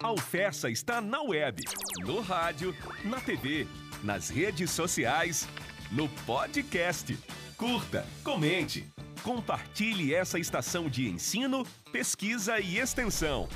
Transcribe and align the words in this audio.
A 0.00 0.06
Alfessa 0.06 0.70
está 0.70 1.00
na 1.00 1.20
web, 1.22 1.62
no 2.00 2.20
rádio, 2.20 2.74
na 3.04 3.20
TV, 3.20 3.66
nas 4.02 4.30
redes 4.30 4.70
sociais, 4.70 5.48
no 5.90 6.08
podcast. 6.26 7.18
Curta, 7.56 8.06
comente, 8.22 8.86
compartilhe 9.22 10.14
essa 10.14 10.38
estação 10.38 10.88
de 10.88 11.08
ensino, 11.08 11.66
pesquisa 11.92 12.60
e 12.60 12.78
extensão. 12.78 13.48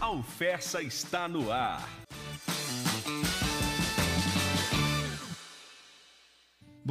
A 0.00 0.06
Alfessa 0.06 0.82
está 0.82 1.28
no 1.28 1.52
ar. 1.52 2.01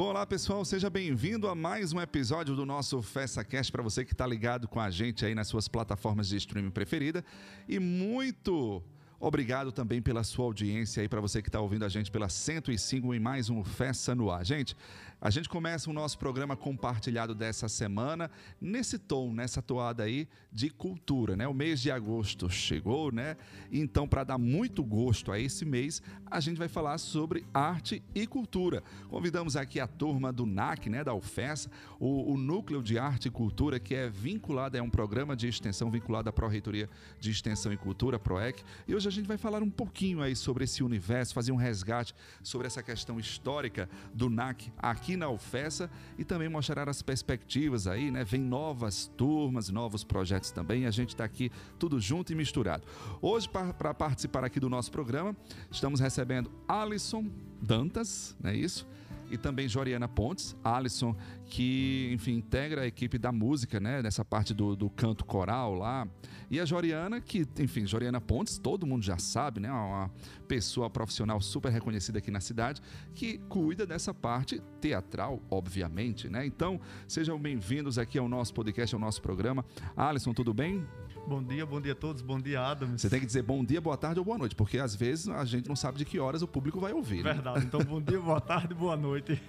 Olá 0.10 0.26
pessoal, 0.26 0.66
seja 0.66 0.90
bem-vindo 0.90 1.48
a 1.48 1.54
mais 1.54 1.94
um 1.94 2.02
episódio 2.02 2.56
do 2.56 2.66
nosso 2.66 3.02
FessaCast 3.02 3.72
para 3.72 3.84
você 3.84 4.04
que 4.04 4.14
está 4.14 4.26
ligado 4.26 4.68
com 4.68 4.80
a 4.80 4.90
gente 4.90 5.24
aí 5.26 5.36
nas 5.36 5.48
suas 5.48 5.68
plataformas 5.68 6.28
de 6.30 6.38
streaming 6.38 6.72
preferida. 6.72 7.24
E 7.70 7.78
muito 7.80 8.82
Obrigado 9.24 9.72
também 9.72 10.02
pela 10.02 10.24
sua 10.24 10.46
audiência 10.46 11.00
aí, 11.00 11.08
para 11.08 11.22
você 11.22 11.44
que 11.44 11.48
está 11.48 11.62
ouvindo 11.62 11.86
a 11.86 11.90
gente 11.90 12.10
pela 12.10 12.28
105 12.28 13.14
em 13.14 13.20
mais 13.20 13.52
um 13.52 13.64
Festa 13.64 14.16
no 14.16 14.32
Ar. 14.32 14.44
Gente, 14.44 14.76
a 15.22 15.30
gente 15.30 15.48
começa 15.48 15.88
o 15.88 15.94
nosso 15.94 16.18
programa 16.18 16.56
compartilhado 16.56 17.36
dessa 17.36 17.70
semana 17.70 18.32
nesse 18.60 18.98
tom, 18.98 19.32
nessa 19.32 19.62
toada 19.62 20.02
aí 20.02 20.28
de 20.52 20.72
cultura, 20.72 21.36
né? 21.36 21.48
O 21.48 21.54
mês 21.54 21.80
de 21.80 21.92
agosto 21.92 22.50
chegou, 22.50 23.12
né? 23.12 23.38
Então, 23.72 24.08
para 24.08 24.24
dar 24.24 24.40
muito 24.40 24.84
gosto 24.84 25.32
a 25.32 25.40
esse 25.40 25.64
mês, 25.66 26.02
a 26.26 26.40
gente 26.40 26.58
vai 26.58 26.68
falar 26.68 26.98
sobre 26.98 27.46
arte 27.54 28.02
e 28.16 28.26
cultura. 28.26 28.82
Convidamos 29.08 29.56
aqui 29.56 29.80
a 29.80 29.86
turma 29.86 30.34
do 30.34 30.48
NAC, 30.48 30.90
né? 30.90 31.04
Da 31.04 31.14
UFES, 31.14 31.70
o, 32.00 32.34
o 32.34 32.38
Núcleo 32.38 32.82
de 32.82 32.98
Arte 32.98 33.28
e 33.28 33.32
Cultura, 33.32 33.80
que 33.80 33.94
é 33.94 34.10
vinculado, 34.10 34.76
é 34.76 34.82
um 34.82 34.90
programa 34.90 35.36
de 35.36 35.48
extensão 35.48 35.92
vinculado 35.92 36.28
à 36.28 36.34
Pró-Reitoria 36.34 36.90
de 37.20 37.30
Extensão 37.30 37.72
e 37.72 37.78
Cultura, 37.78 38.18
PROEC. 38.18 38.64
E 38.88 38.96
hoje 38.96 39.11
a 39.12 39.14
gente 39.14 39.28
vai 39.28 39.38
falar 39.38 39.62
um 39.62 39.70
pouquinho 39.70 40.22
aí 40.22 40.36
sobre 40.36 40.64
esse 40.64 40.82
universo, 40.82 41.34
fazer 41.34 41.52
um 41.52 41.58
resgate 41.58 42.16
sobre 42.42 42.66
essa 42.66 42.82
questão 42.82 43.20
histórica 43.20 43.90
do 44.14 44.30
NAC 44.30 44.72
aqui 44.78 45.18
na 45.18 45.30
UFESA 45.30 45.92
e 46.18 46.24
também 46.24 46.48
mostrar 46.48 46.88
as 46.88 47.02
perspectivas 47.02 47.88
aí, 47.88 48.10
né? 48.10 48.24
Vem 48.24 48.42
novas 48.42 49.12
turmas, 49.18 49.70
novos 49.70 50.04
projetos 50.04 50.52
também. 50.52 50.86
A 50.86 50.92
gente 50.92 51.10
está 51.10 51.26
aqui 51.26 51.52
tudo 51.78 52.00
junto 52.00 52.32
e 52.32 52.36
misturado. 52.36 52.84
Hoje, 53.22 53.50
para 53.50 53.94
participar 53.94 54.46
aqui 54.46 54.60
do 54.60 54.70
nosso 54.70 54.92
programa, 54.92 55.36
estamos 55.70 56.00
recebendo 56.00 56.50
Alisson 56.68 57.30
Dantas, 57.62 58.36
não 58.42 58.50
é 58.50 58.56
isso? 58.56 58.88
E 59.32 59.38
também 59.38 59.68
Joriana 59.68 60.08
Pontes, 60.08 60.56
Alisson, 60.64 61.16
que, 61.46 62.10
enfim, 62.14 62.34
integra 62.34 62.82
a 62.82 62.88
equipe 62.88 63.18
da 63.18 63.32
música, 63.32 63.80
né, 63.80 64.02
nessa 64.02 64.24
parte 64.24 64.54
do, 64.54 64.76
do 64.76 64.90
canto 64.90 65.26
coral 65.26 65.74
lá, 65.74 66.08
e 66.50 66.60
a 66.60 66.66
Joriana, 66.66 67.22
que, 67.22 67.48
enfim, 67.60 67.86
Joriana 67.86 68.20
Pontes, 68.20 68.58
todo 68.58 68.86
mundo 68.86 69.04
já 69.04 69.18
sabe, 69.18 69.62
né, 69.62 69.72
uma 69.72 70.12
pessoa 70.48 70.90
profissional 70.90 71.40
super 71.40 71.72
reconhecida 71.72 72.20
aqui 72.20 72.30
na 72.30 72.42
cidade, 72.42 72.82
que 73.16 73.38
cuida 73.50 73.86
dessa 73.86 74.14
parte 74.14 74.62
teatral, 74.80 75.42
obviamente, 75.50 76.30
né, 76.30 76.46
então, 76.46 76.80
sejam 77.08 77.40
bem-vindos 77.40 77.98
aqui 77.98 78.20
ao 78.20 78.28
nosso 78.28 78.54
podcast, 78.54 78.94
ao 78.94 79.02
nosso 79.02 79.22
programa. 79.22 79.66
Alisson, 79.96 80.34
tudo 80.34 80.54
bem? 80.54 80.86
Bom 81.28 81.42
dia, 81.44 81.66
bom 81.66 81.80
dia 81.80 81.94
a 81.94 81.96
todos, 81.96 82.22
bom 82.22 82.40
dia, 82.40 82.62
Adams. 82.62 83.02
Você 83.02 83.10
tem 83.10 83.20
que 83.20 83.26
dizer 83.26 83.44
bom 83.44 83.64
dia, 83.64 83.80
boa 83.80 83.96
tarde 83.96 84.20
ou 84.20 84.26
boa 84.26 84.38
noite, 84.38 84.56
porque 84.56 84.78
às 84.78 84.96
vezes 84.96 85.30
a 85.30 85.46
gente 85.46 85.68
não 85.68 85.76
sabe 85.76 85.98
de 85.98 86.06
que 86.06 86.20
horas 86.20 86.42
o 86.42 86.48
público 86.48 86.80
vai 86.80 86.92
ouvir. 86.94 87.24
Né? 87.24 87.34
Verdade, 87.34 87.66
então 87.66 87.80
bom 87.82 88.02
dia, 88.02 88.20
boa 88.20 88.42
tarde, 88.42 88.74
boa 88.74 88.98
noite. 88.98 89.42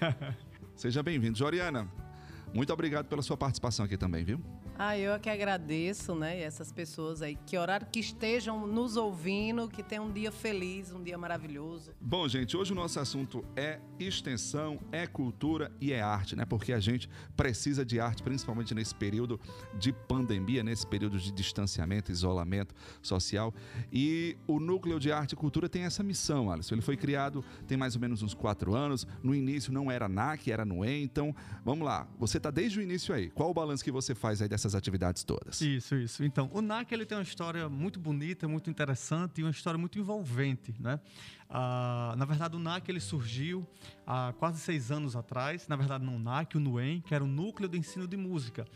Seja 0.77 1.03
bem-vindo. 1.03 1.37
Joriana, 1.37 1.89
muito 2.55 2.73
obrigado 2.73 3.07
pela 3.07 3.23
sua 3.23 3.37
participação 3.37 3.85
aqui 3.85 3.97
também, 3.97 4.23
viu? 4.25 4.41
Ah, 4.85 4.99
eu 4.99 5.13
é 5.13 5.19
que 5.21 5.31
agradeço, 5.31 6.13
né? 6.13 6.41
Essas 6.41 6.73
pessoas 6.73 7.23
aí, 7.23 7.39
que 7.47 7.57
horário 7.57 7.87
que 7.87 8.01
estejam 8.01 8.67
nos 8.67 8.97
ouvindo, 8.97 9.69
que 9.69 9.81
tenham 9.81 10.07
um 10.07 10.13
dia 10.13 10.33
feliz, 10.33 10.93
um 10.93 11.01
dia 11.01 11.17
maravilhoso. 11.17 11.93
Bom, 12.01 12.27
gente, 12.27 12.57
hoje 12.57 12.73
o 12.73 12.75
nosso 12.75 12.99
assunto 12.99 13.45
é 13.55 13.79
extensão, 13.97 14.81
é 14.91 15.07
cultura 15.07 15.71
e 15.81 15.93
é 15.93 16.03
arte, 16.03 16.35
né? 16.35 16.45
Porque 16.45 16.73
a 16.73 16.81
gente 16.81 17.09
precisa 17.37 17.85
de 17.85 18.01
arte, 18.01 18.25
principalmente 18.25 18.75
nesse 18.75 18.93
período 18.93 19.39
de 19.79 19.93
pandemia, 19.93 20.65
nesse 20.65 20.85
período 20.85 21.17
de 21.17 21.31
distanciamento, 21.31 22.11
isolamento 22.11 22.75
social. 23.01 23.55
E 23.93 24.37
o 24.49 24.59
Núcleo 24.59 24.99
de 24.99 25.13
Arte 25.13 25.35
e 25.35 25.37
Cultura 25.37 25.69
tem 25.69 25.85
essa 25.85 26.03
missão, 26.03 26.51
Alisson. 26.51 26.75
Ele 26.75 26.83
foi 26.83 26.97
criado 26.97 27.45
tem 27.69 27.79
mais 27.79 27.95
ou 27.95 28.01
menos 28.01 28.21
uns 28.21 28.35
quatro 28.35 28.75
anos. 28.75 29.07
No 29.23 29.33
início 29.33 29.73
não 29.73 29.93
era 29.93 30.09
NAC, 30.09 30.51
era 30.51 30.65
NUE. 30.65 31.05
Então, 31.05 31.33
vamos 31.65 31.87
lá. 31.87 32.09
Você 32.19 32.39
está 32.39 32.51
desde 32.51 32.81
o 32.81 32.83
início 32.83 33.15
aí. 33.15 33.31
Qual 33.31 33.49
o 33.49 33.55
balanço 33.55 33.85
que 33.85 33.93
você 33.93 34.13
faz 34.13 34.43
aí 34.43 34.49
dessa 34.49 34.72
essas 34.73 34.75
atividades 34.75 35.23
todas. 35.23 35.61
Isso, 35.61 35.95
isso. 35.97 36.25
Então, 36.25 36.51
o 36.53 36.61
NAC 36.61 36.93
ele 36.93 37.05
tem 37.05 37.17
uma 37.17 37.23
história 37.23 37.69
muito 37.69 38.01
bonita, 38.01 38.49
muito 38.49 38.71
interessante 38.71 39.41
e 39.41 39.45
uma 39.45 39.51
história 39.51 39.79
muito 39.79 39.99
envolvente, 39.99 40.75
né? 40.81 40.99
Ah, 41.49 42.15
na 42.17 42.25
verdade, 42.25 42.57
o 42.57 42.59
NAC 42.59 42.89
ele 42.89 43.01
surgiu 43.01 43.67
há 44.07 44.33
quase 44.39 44.61
seis 44.61 44.91
anos 44.91 45.15
atrás. 45.15 45.69
Na 45.69 45.77
verdade, 45.77 46.05
no 46.05 46.19
NAC, 46.19 46.57
o 46.57 46.61
NUEM, 46.61 47.03
que 47.03 47.15
era 47.15 47.23
o 47.23 47.27
Núcleo 47.27 47.69
de 47.69 47.79
Ensino 47.79 48.09
de 48.09 48.17
Música. 48.17 48.67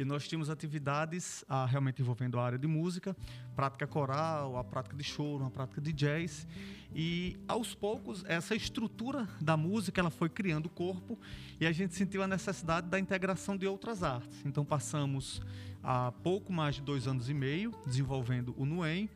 E 0.00 0.04
nós 0.04 0.26
tínhamos 0.26 0.48
atividades 0.48 1.44
ah, 1.46 1.66
realmente 1.66 2.00
envolvendo 2.00 2.40
a 2.40 2.42
área 2.42 2.58
de 2.58 2.66
música, 2.66 3.14
prática 3.54 3.86
coral, 3.86 4.56
a 4.56 4.64
prática 4.64 4.96
de 4.96 5.04
choro, 5.04 5.44
a 5.44 5.50
prática 5.50 5.78
de 5.78 5.92
jazz. 5.92 6.46
E 6.94 7.36
aos 7.46 7.74
poucos, 7.74 8.24
essa 8.24 8.54
estrutura 8.54 9.28
da 9.38 9.58
música 9.58 10.00
ela 10.00 10.08
foi 10.08 10.30
criando 10.30 10.70
corpo 10.70 11.18
e 11.60 11.66
a 11.66 11.72
gente 11.72 11.94
sentiu 11.94 12.22
a 12.22 12.26
necessidade 12.26 12.88
da 12.88 12.98
integração 12.98 13.58
de 13.58 13.66
outras 13.66 14.02
artes. 14.02 14.40
Então 14.46 14.64
passamos 14.64 15.42
há 15.82 16.10
pouco 16.10 16.50
mais 16.50 16.76
de 16.76 16.80
dois 16.80 17.06
anos 17.06 17.28
e 17.28 17.34
meio 17.34 17.74
desenvolvendo 17.84 18.54
o 18.56 18.64
NUEM 18.64 19.06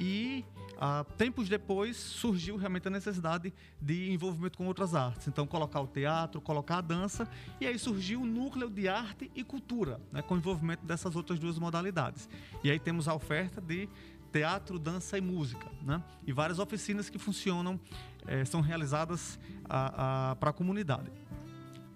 e 0.00 0.44
ah, 0.78 1.04
tempos 1.16 1.48
depois 1.48 1.96
surgiu 1.96 2.56
realmente 2.56 2.88
a 2.88 2.90
necessidade 2.90 3.52
de 3.80 4.10
envolvimento 4.10 4.58
com 4.58 4.66
outras 4.66 4.94
artes. 4.94 5.28
Então, 5.28 5.46
colocar 5.46 5.80
o 5.80 5.86
teatro, 5.86 6.40
colocar 6.40 6.78
a 6.78 6.80
dança, 6.80 7.28
e 7.60 7.66
aí 7.66 7.78
surgiu 7.78 8.22
o 8.22 8.26
núcleo 8.26 8.68
de 8.68 8.88
arte 8.88 9.30
e 9.34 9.44
cultura, 9.44 10.00
né, 10.12 10.22
com 10.22 10.34
o 10.34 10.36
envolvimento 10.36 10.84
dessas 10.84 11.14
outras 11.16 11.38
duas 11.38 11.58
modalidades. 11.58 12.28
E 12.62 12.70
aí 12.70 12.78
temos 12.78 13.08
a 13.08 13.14
oferta 13.14 13.60
de 13.60 13.88
teatro, 14.32 14.80
dança 14.80 15.16
e 15.16 15.20
música, 15.20 15.70
né? 15.80 16.02
E 16.26 16.32
várias 16.32 16.58
oficinas 16.58 17.08
que 17.08 17.20
funcionam, 17.20 17.78
eh, 18.26 18.44
são 18.44 18.60
realizadas 18.60 19.38
para 19.64 20.50
a 20.50 20.52
comunidade. 20.52 21.10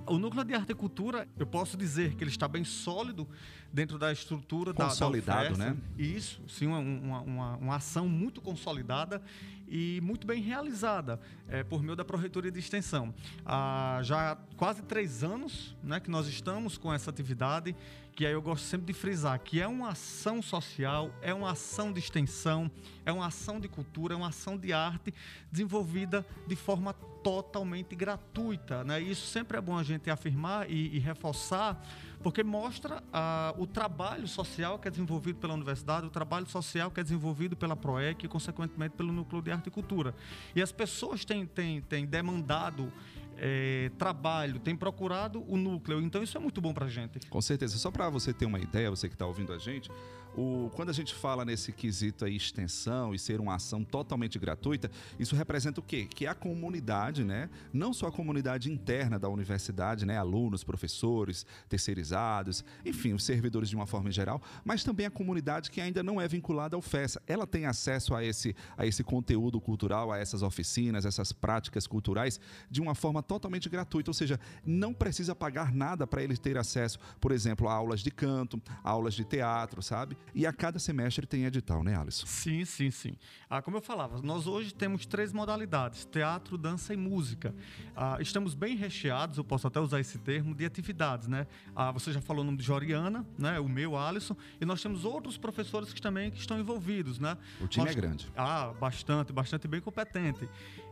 O 0.08 0.18
núcleo 0.18 0.44
de 0.44 0.54
arte 0.54 0.72
e 0.72 0.74
cultura, 0.74 1.28
eu 1.38 1.46
posso 1.46 1.76
dizer 1.76 2.14
que 2.14 2.24
ele 2.24 2.30
está 2.30 2.48
bem 2.48 2.64
sólido 2.64 3.28
dentro 3.72 3.98
da 3.98 4.10
estrutura 4.12 4.72
Consolidado, 4.72 5.56
da, 5.56 5.64
da 5.64 5.70
né? 5.72 5.76
Isso, 5.98 6.40
sim, 6.48 6.66
uma, 6.66 6.78
uma, 6.78 7.56
uma, 7.56 7.76
ação 7.76 8.08
muito 8.08 8.40
consolidada 8.40 9.22
e 9.68 10.00
muito 10.02 10.26
bem 10.26 10.40
realizada 10.40 11.20
é, 11.48 11.62
por 11.62 11.82
meio 11.82 11.94
da 11.94 12.04
Proreitoria 12.04 12.50
de 12.50 12.58
Extensão. 12.58 13.14
Há 13.44 14.00
já 14.02 14.36
quase 14.56 14.82
três 14.82 15.22
anos 15.22 15.76
né, 15.82 16.00
que 16.00 16.10
nós 16.10 16.26
estamos 16.26 16.78
com 16.78 16.92
essa 16.92 17.10
atividade, 17.10 17.76
que 18.18 18.26
aí 18.26 18.32
eu 18.32 18.42
gosto 18.42 18.64
sempre 18.64 18.88
de 18.88 18.92
frisar 18.92 19.38
que 19.38 19.60
é 19.60 19.68
uma 19.68 19.90
ação 19.90 20.42
social, 20.42 21.12
é 21.22 21.32
uma 21.32 21.52
ação 21.52 21.92
de 21.92 22.00
extensão, 22.00 22.68
é 23.06 23.12
uma 23.12 23.26
ação 23.26 23.60
de 23.60 23.68
cultura, 23.68 24.12
é 24.12 24.16
uma 24.16 24.26
ação 24.26 24.58
de 24.58 24.72
arte 24.72 25.14
desenvolvida 25.52 26.26
de 26.44 26.56
forma 26.56 26.92
totalmente 27.22 27.94
gratuita. 27.94 28.82
Né? 28.82 29.00
Isso 29.00 29.24
sempre 29.28 29.56
é 29.56 29.60
bom 29.60 29.78
a 29.78 29.84
gente 29.84 30.10
afirmar 30.10 30.68
e, 30.68 30.96
e 30.96 30.98
reforçar, 30.98 31.80
porque 32.20 32.42
mostra 32.42 33.04
ah, 33.12 33.54
o 33.56 33.68
trabalho 33.68 34.26
social 34.26 34.80
que 34.80 34.88
é 34.88 34.90
desenvolvido 34.90 35.38
pela 35.38 35.54
universidade, 35.54 36.04
o 36.04 36.10
trabalho 36.10 36.48
social 36.48 36.90
que 36.90 36.98
é 36.98 37.04
desenvolvido 37.04 37.56
pela 37.56 37.76
PROEC 37.76 38.26
e, 38.26 38.28
consequentemente, 38.28 38.96
pelo 38.96 39.12
Núcleo 39.12 39.40
de 39.40 39.52
Arte 39.52 39.68
e 39.68 39.70
Cultura. 39.70 40.12
E 40.56 40.60
as 40.60 40.72
pessoas 40.72 41.24
têm, 41.24 41.46
têm, 41.46 41.80
têm 41.82 42.04
demandado 42.04 42.92
é, 43.38 43.90
trabalho, 43.96 44.58
têm 44.58 44.76
procurado 44.76 45.44
o 45.48 45.56
núcleo. 45.56 46.00
Então 46.00 46.22
isso 46.22 46.36
é 46.36 46.40
muito 46.40 46.60
bom 46.60 46.74
para 46.74 46.86
a 46.86 46.88
gente. 46.88 47.20
Com 47.28 47.40
certeza. 47.40 47.78
Só 47.78 47.90
para 47.90 48.10
você 48.10 48.32
ter 48.32 48.46
uma 48.46 48.58
ideia, 48.58 48.90
você 48.90 49.08
que 49.08 49.14
está 49.14 49.26
ouvindo 49.26 49.52
a 49.52 49.58
gente, 49.58 49.90
o, 50.38 50.70
quando 50.70 50.90
a 50.90 50.92
gente 50.92 51.12
fala 51.14 51.44
nesse 51.44 51.72
quesito 51.72 52.24
aí, 52.24 52.36
extensão 52.36 53.12
e 53.12 53.18
ser 53.18 53.40
uma 53.40 53.56
ação 53.56 53.82
totalmente 53.82 54.38
gratuita, 54.38 54.88
isso 55.18 55.34
representa 55.34 55.80
o 55.80 55.82
quê? 55.82 56.06
Que 56.06 56.28
a 56.28 56.34
comunidade, 56.34 57.24
né? 57.24 57.50
Não 57.72 57.92
só 57.92 58.06
a 58.06 58.12
comunidade 58.12 58.70
interna 58.70 59.18
da 59.18 59.28
universidade, 59.28 60.06
né? 60.06 60.16
Alunos, 60.16 60.62
professores, 60.62 61.44
terceirizados, 61.68 62.64
enfim, 62.84 63.14
os 63.14 63.24
servidores 63.24 63.68
de 63.68 63.74
uma 63.74 63.86
forma 63.86 64.12
geral, 64.12 64.40
mas 64.64 64.84
também 64.84 65.06
a 65.06 65.10
comunidade 65.10 65.72
que 65.72 65.80
ainda 65.80 66.04
não 66.04 66.20
é 66.20 66.28
vinculada 66.28 66.76
ao 66.76 66.82
FESA. 66.82 67.20
Ela 67.26 67.46
tem 67.46 67.66
acesso 67.66 68.14
a 68.14 68.22
esse, 68.22 68.54
a 68.76 68.86
esse 68.86 69.02
conteúdo 69.02 69.60
cultural, 69.60 70.12
a 70.12 70.18
essas 70.18 70.42
oficinas, 70.42 71.04
essas 71.04 71.32
práticas 71.32 71.84
culturais 71.84 72.38
de 72.70 72.80
uma 72.80 72.94
forma 72.94 73.24
totalmente 73.24 73.68
gratuita, 73.68 74.10
ou 74.10 74.14
seja, 74.14 74.38
não 74.64 74.94
precisa 74.94 75.34
pagar 75.34 75.72
nada 75.72 76.06
para 76.06 76.22
eles 76.22 76.38
ter 76.38 76.56
acesso, 76.56 76.98
por 77.20 77.32
exemplo, 77.32 77.68
a 77.68 77.72
aulas 77.72 78.00
de 78.00 78.10
canto, 78.12 78.62
aulas 78.84 79.14
de 79.14 79.24
teatro, 79.24 79.82
sabe? 79.82 80.16
E 80.34 80.46
a 80.46 80.52
cada 80.52 80.78
semestre 80.78 81.26
tem 81.26 81.44
edital, 81.44 81.82
né, 81.82 81.96
Alisson? 81.96 82.26
Sim, 82.26 82.64
sim, 82.64 82.90
sim. 82.90 83.16
Ah, 83.48 83.62
como 83.62 83.76
eu 83.76 83.80
falava, 83.80 84.20
nós 84.22 84.46
hoje 84.46 84.72
temos 84.72 85.06
três 85.06 85.32
modalidades: 85.32 86.04
teatro, 86.04 86.56
dança 86.56 86.92
e 86.92 86.96
música. 86.96 87.54
Ah, 87.96 88.18
estamos 88.20 88.54
bem 88.54 88.76
recheados, 88.76 89.38
eu 89.38 89.44
posso 89.44 89.66
até 89.66 89.80
usar 89.80 90.00
esse 90.00 90.18
termo, 90.18 90.54
de 90.54 90.64
atividades, 90.64 91.28
né? 91.28 91.46
Ah, 91.74 91.90
você 91.90 92.12
já 92.12 92.20
falou 92.20 92.42
o 92.42 92.46
nome 92.46 92.58
de 92.58 92.64
Joriana, 92.64 93.26
né? 93.38 93.58
O 93.58 93.68
meu, 93.68 93.96
Alisson, 93.96 94.36
e 94.60 94.64
nós 94.64 94.82
temos 94.82 95.04
outros 95.04 95.36
professores 95.36 95.92
que 95.92 96.00
também 96.00 96.30
que 96.30 96.38
estão 96.38 96.58
envolvidos, 96.58 97.18
né? 97.18 97.36
O 97.60 97.66
time 97.66 97.86
nós, 97.86 97.96
é 97.96 98.00
grande. 98.00 98.30
Ah, 98.36 98.72
bastante, 98.78 99.32
bastante 99.32 99.66
bem 99.66 99.80
competente. 99.80 100.48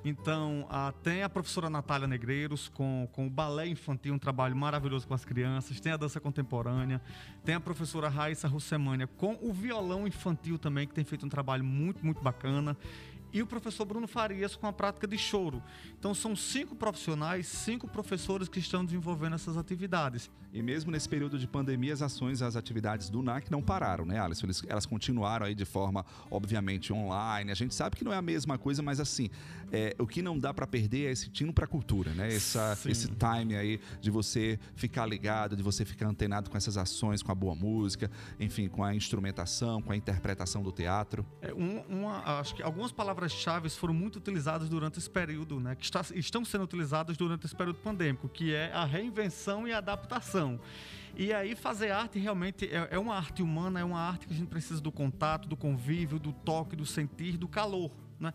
Então, 0.09 0.69
tem 1.03 1.25
a 1.25 1.29
professora 1.29 1.69
Natália 1.69 2.07
Negreiros 2.07 2.69
com, 2.69 3.09
com 3.11 3.27
o 3.27 3.31
balé 3.31 3.67
infantil, 3.67 4.15
um 4.15 4.19
trabalho 4.21 4.55
maravilhoso 4.55 5.05
com 5.05 5.15
as 5.15 5.25
crianças, 5.25 5.81
tem 5.81 5.91
a 5.91 5.97
dança 5.97 6.21
contemporânea, 6.21 7.03
tem 7.45 7.57
a 7.57 7.61
professora 7.61 8.09
Raíssa 8.09 8.47
Russemânia 8.47 9.09
com 9.09 9.37
o 9.43 9.53
violão 9.53 10.07
infantil 10.07 10.61
também, 10.61 10.87
que 10.87 10.95
tem 10.95 11.03
feito 11.03 11.27
um 11.27 11.29
trabalho 11.29 11.65
muito, 11.65 12.07
muito 12.07 12.23
bacana 12.23 12.77
e 13.33 13.43
o 13.43 13.47
professor 13.47 13.85
Bruno 13.85 14.07
Farias 14.07 14.57
com 14.57 14.67
a 14.67 14.73
prática 14.73 15.07
de 15.07 15.19
choro. 15.19 15.63
Então 15.99 16.15
são 16.15 16.35
cinco 16.35 16.75
profissionais, 16.75 17.47
cinco 17.47 17.89
professores 17.89 18.49
que 18.49 18.59
estão 18.59 18.85
desenvolvendo 18.85 19.35
essas 19.35 19.57
atividades. 19.57 20.31
E 20.53 20.63
mesmo 20.63 20.91
nesse 20.91 21.09
período 21.09 21.39
de 21.39 21.47
pandemia, 21.47 21.93
as 21.93 22.01
ações, 22.01 22.41
as 22.41 22.57
atividades 22.57 23.11
do 23.11 23.23
NAC 23.23 23.51
não 23.51 23.61
pararam, 23.61 24.07
né, 24.07 24.19
Alisson? 24.19 24.47
Eles, 24.47 24.63
elas 24.67 24.87
continuaram 24.87 25.45
aí 25.45 25.55
de 25.55 25.67
forma, 25.67 26.05
obviamente, 26.31 26.93
online. 26.93 27.51
A 27.51 27.55
gente 27.55 27.75
sabe 27.75 27.95
que 27.95 28.03
não 28.03 28.13
é 28.13 28.17
a 28.17 28.23
mesma 28.23 28.57
coisa, 28.57 28.83
mas 28.83 28.99
assim, 28.99 29.29
é, 29.71 29.95
o 29.99 30.07
que 30.07 30.23
não 30.23 30.39
dá 30.39 30.55
para 30.55 30.67
perder 30.67 31.09
é 31.09 31.13
esse 31.13 31.29
tino 31.29 31.53
para 31.53 31.67
a 31.67 31.69
cultura, 31.69 32.13
né? 32.13 32.35
Essa, 32.35 32.79
esse 32.87 33.09
time 33.09 33.55
aí 33.55 33.81
de 34.01 34.11
você 34.11 34.59
ficar 34.75 35.05
ligado, 35.05 35.57
de 35.57 35.63
você 35.63 35.85
ficar 35.85 36.07
antenado 36.07 36.49
com 36.49 36.57
essas 36.57 36.77
ações, 36.77 37.23
com 37.23 37.33
a 37.33 37.35
boa 37.35 37.55
música, 37.55 38.11
enfim, 38.41 38.69
com 38.69 38.83
a 38.83 38.95
instrumentação, 38.95 39.83
com 39.83 39.93
a 39.93 39.97
interpretação 39.97 40.63
do 40.63 40.73
teatro. 40.73 41.27
É, 41.43 41.53
um, 41.53 41.81
uma, 41.89 42.41
acho 42.41 42.55
que 42.55 42.63
algumas 42.63 42.93
palavras-chave 43.17 43.71
foram 43.71 43.95
muito 43.95 44.17
utilizadas 44.17 44.69
durante 44.69 44.99
esse 44.99 45.09
período, 45.09 45.59
né? 45.59 45.75
Que 45.75 45.85
está, 45.85 46.05
estão 46.15 46.45
sendo 46.45 46.65
utilizadas 46.65 47.17
durante 47.17 47.47
esse 47.47 47.57
período 47.57 47.79
pandêmico, 47.79 48.29
que 48.29 48.55
é 48.55 48.71
a 48.73 48.85
reinvenção 48.85 49.67
e 49.67 49.73
a 49.73 49.79
adaptação. 49.79 50.61
E 51.17 51.33
aí 51.33 51.57
fazer 51.57 51.91
arte 51.91 52.19
realmente 52.19 52.67
é, 52.67 52.89
é, 52.91 52.99
uma 52.99 53.17
arte 53.17 53.43
humana, 53.43 53.81
é 53.81 53.85
uma 53.85 53.99
arte 53.99 54.27
que 54.27 54.35
a 54.35 54.37
gente 54.37 54.49
precisa 54.49 54.81
do 54.81 54.93
contato, 54.93 55.49
do 55.49 55.57
convívio, 55.57 56.19
do 56.19 56.33
toque, 56.33 56.77
do 56.77 56.85
sentir, 56.85 57.39
do 57.39 57.49
calor. 57.49 57.91
Né? 58.19 58.33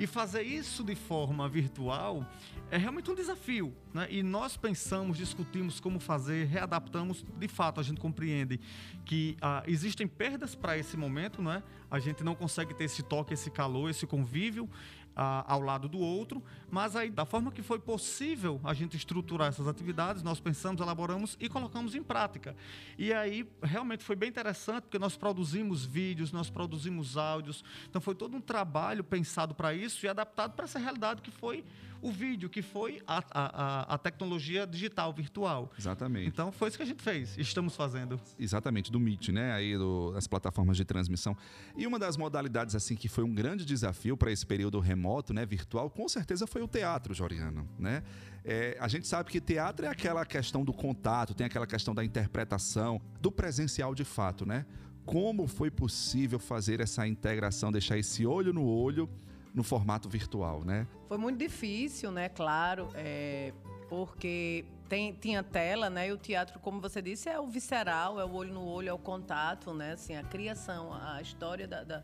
E 0.00 0.06
fazer 0.06 0.42
isso 0.42 0.84
de 0.84 0.94
forma 0.94 1.48
virtual 1.48 2.26
é 2.70 2.76
realmente 2.76 3.10
um 3.10 3.14
desafio. 3.14 3.74
Né? 3.92 4.06
E 4.10 4.22
nós 4.22 4.56
pensamos, 4.56 5.16
discutimos 5.16 5.80
como 5.80 5.98
fazer, 5.98 6.46
readaptamos. 6.46 7.24
De 7.38 7.48
fato, 7.48 7.80
a 7.80 7.82
gente 7.82 8.00
compreende 8.00 8.60
que 9.04 9.36
ah, 9.40 9.62
existem 9.66 10.06
perdas 10.06 10.54
para 10.54 10.76
esse 10.76 10.96
momento, 10.96 11.40
né? 11.42 11.62
a 11.90 11.98
gente 11.98 12.24
não 12.24 12.34
consegue 12.34 12.74
ter 12.74 12.84
esse 12.84 13.02
toque, 13.02 13.34
esse 13.34 13.50
calor, 13.50 13.90
esse 13.90 14.06
convívio 14.06 14.68
ao 15.14 15.60
lado 15.60 15.88
do 15.88 15.98
outro, 15.98 16.42
mas 16.70 16.96
aí 16.96 17.10
da 17.10 17.24
forma 17.24 17.52
que 17.52 17.62
foi 17.62 17.78
possível 17.78 18.60
a 18.64 18.72
gente 18.72 18.96
estruturar 18.96 19.48
essas 19.48 19.68
atividades, 19.68 20.22
nós 20.22 20.40
pensamos, 20.40 20.80
elaboramos 20.80 21.36
e 21.40 21.48
colocamos 21.48 21.94
em 21.94 22.02
prática. 22.02 22.56
E 22.98 23.12
aí 23.12 23.48
realmente 23.62 24.04
foi 24.04 24.16
bem 24.16 24.28
interessante 24.28 24.84
porque 24.84 24.98
nós 24.98 25.16
produzimos 25.16 25.84
vídeos, 25.84 26.32
nós 26.32 26.48
produzimos 26.48 27.16
áudios, 27.16 27.64
então 27.88 28.00
foi 28.00 28.14
todo 28.14 28.36
um 28.36 28.40
trabalho 28.40 29.04
pensado 29.04 29.54
para 29.54 29.74
isso 29.74 30.06
e 30.06 30.08
adaptado 30.08 30.52
para 30.52 30.64
essa 30.64 30.78
realidade 30.78 31.22
que 31.22 31.30
foi 31.30 31.64
o 32.02 32.10
vídeo, 32.10 32.50
que 32.50 32.60
foi 32.60 33.00
a, 33.06 33.22
a, 33.30 33.94
a, 33.94 33.98
tecnologia 33.98 34.66
digital, 34.66 35.12
virtual. 35.12 35.70
Exatamente. 35.78 36.26
Então 36.26 36.50
foi 36.50 36.68
isso 36.68 36.76
que 36.76 36.82
a 36.82 36.86
gente 36.86 37.00
fez, 37.00 37.38
estamos 37.38 37.76
fazendo. 37.76 38.20
Exatamente, 38.36 38.90
do 38.90 38.98
Meet, 38.98 39.28
né? 39.28 39.52
Aí 39.52 39.78
do, 39.78 40.10
das 40.10 40.26
plataformas 40.26 40.76
de 40.76 40.84
transmissão. 40.84 41.36
E 41.76 41.86
uma 41.86 42.00
das 42.00 42.16
modalidades, 42.16 42.74
assim, 42.74 42.96
que 42.96 43.08
foi 43.08 43.22
um 43.22 43.32
grande 43.32 43.64
desafio 43.64 44.16
para 44.16 44.32
esse 44.32 44.44
período 44.44 44.80
remoto, 44.80 45.01
né, 45.32 45.44
virtual, 45.44 45.90
com 45.90 46.08
certeza 46.08 46.46
foi 46.46 46.62
o 46.62 46.68
teatro, 46.68 47.12
Joriano, 47.14 47.68
né? 47.78 48.02
É, 48.44 48.76
a 48.80 48.88
gente 48.88 49.06
sabe 49.06 49.30
que 49.30 49.40
teatro 49.40 49.86
é 49.86 49.88
aquela 49.88 50.24
questão 50.24 50.64
do 50.64 50.72
contato, 50.72 51.34
tem 51.34 51.46
aquela 51.46 51.66
questão 51.66 51.94
da 51.94 52.04
interpretação, 52.04 53.00
do 53.20 53.30
presencial 53.30 53.94
de 53.94 54.04
fato, 54.04 54.44
né? 54.44 54.66
Como 55.04 55.46
foi 55.46 55.70
possível 55.70 56.38
fazer 56.38 56.80
essa 56.80 57.06
integração, 57.06 57.70
deixar 57.70 57.98
esse 57.98 58.26
olho 58.26 58.52
no 58.52 58.64
olho 58.64 59.08
no 59.54 59.62
formato 59.62 60.08
virtual, 60.08 60.64
né? 60.64 60.86
Foi 61.08 61.18
muito 61.18 61.38
difícil, 61.38 62.10
né? 62.10 62.28
Claro, 62.28 62.88
é, 62.94 63.52
porque 63.88 64.64
tem, 64.88 65.12
tinha 65.12 65.42
tela, 65.42 65.90
né? 65.90 66.08
E 66.08 66.12
o 66.12 66.16
teatro, 66.16 66.58
como 66.60 66.80
você 66.80 67.02
disse, 67.02 67.28
é 67.28 67.38
o 67.38 67.46
visceral, 67.46 68.18
é 68.18 68.24
o 68.24 68.32
olho 68.32 68.52
no 68.52 68.64
olho, 68.64 68.88
é 68.88 68.92
o 68.92 68.98
contato, 68.98 69.74
né? 69.74 69.92
Assim, 69.92 70.16
a 70.16 70.22
criação, 70.22 70.92
a 70.92 71.20
história 71.20 71.68
da, 71.68 71.84
da, 71.84 72.02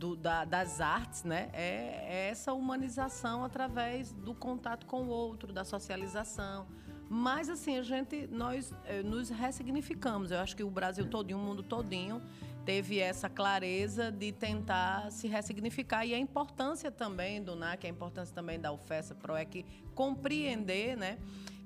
do, 0.00 0.16
da, 0.16 0.46
das 0.46 0.80
artes, 0.80 1.24
né? 1.24 1.50
É, 1.52 2.06
é, 2.08 2.28
essa 2.30 2.54
humanização 2.54 3.44
através 3.44 4.14
do 4.14 4.34
contato 4.34 4.86
com 4.86 5.02
o 5.02 5.08
outro, 5.08 5.52
da 5.52 5.62
socialização. 5.62 6.66
Mas 7.06 7.50
assim, 7.50 7.76
a 7.76 7.82
gente, 7.82 8.26
nós 8.28 8.72
eh, 8.86 9.02
nos 9.02 9.28
ressignificamos. 9.28 10.30
Eu 10.30 10.38
acho 10.38 10.56
que 10.56 10.62
o 10.62 10.70
Brasil 10.70 11.06
todinho, 11.06 11.38
o 11.38 11.42
mundo 11.42 11.62
todinho, 11.62 12.22
teve 12.64 12.98
essa 12.98 13.28
clareza 13.28 14.10
de 14.10 14.32
tentar 14.32 15.10
se 15.10 15.26
ressignificar 15.26 16.06
e 16.06 16.14
a 16.14 16.18
importância 16.18 16.90
também 16.90 17.42
do 17.42 17.54
NAC, 17.54 17.84
a 17.84 17.90
importância 17.90 18.34
também 18.34 18.58
da 18.60 18.72
UFESA 18.72 19.14
PROEC 19.16 19.66
compreender, 19.94 20.96
né, 20.96 21.18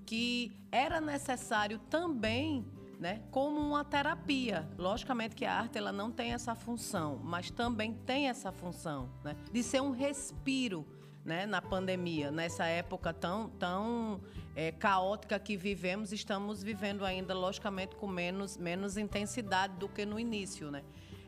que 0.06 0.50
era 0.72 1.00
necessário 1.00 1.78
também 1.90 2.64
né, 3.04 3.20
como 3.30 3.60
uma 3.60 3.84
terapia. 3.84 4.66
Logicamente 4.78 5.36
que 5.36 5.44
a 5.44 5.52
arte 5.52 5.76
ela 5.76 5.92
não 5.92 6.10
tem 6.10 6.32
essa 6.32 6.54
função, 6.54 7.20
mas 7.22 7.50
também 7.50 7.92
tem 7.92 8.30
essa 8.30 8.50
função 8.50 9.10
né, 9.22 9.36
de 9.52 9.62
ser 9.62 9.82
um 9.82 9.90
respiro 9.90 10.86
né, 11.22 11.44
na 11.44 11.60
pandemia, 11.60 12.30
nessa 12.30 12.64
época 12.64 13.12
tão, 13.12 13.50
tão 13.58 14.22
é, 14.56 14.72
caótica 14.72 15.38
que 15.38 15.54
vivemos, 15.54 16.12
estamos 16.12 16.62
vivendo 16.62 17.04
ainda, 17.04 17.34
logicamente, 17.34 17.94
com 17.94 18.06
menos, 18.06 18.56
menos 18.56 18.96
intensidade 18.96 19.74
do 19.76 19.86
que 19.86 20.06
no 20.06 20.18
início. 20.18 20.70
Né? 20.70 20.82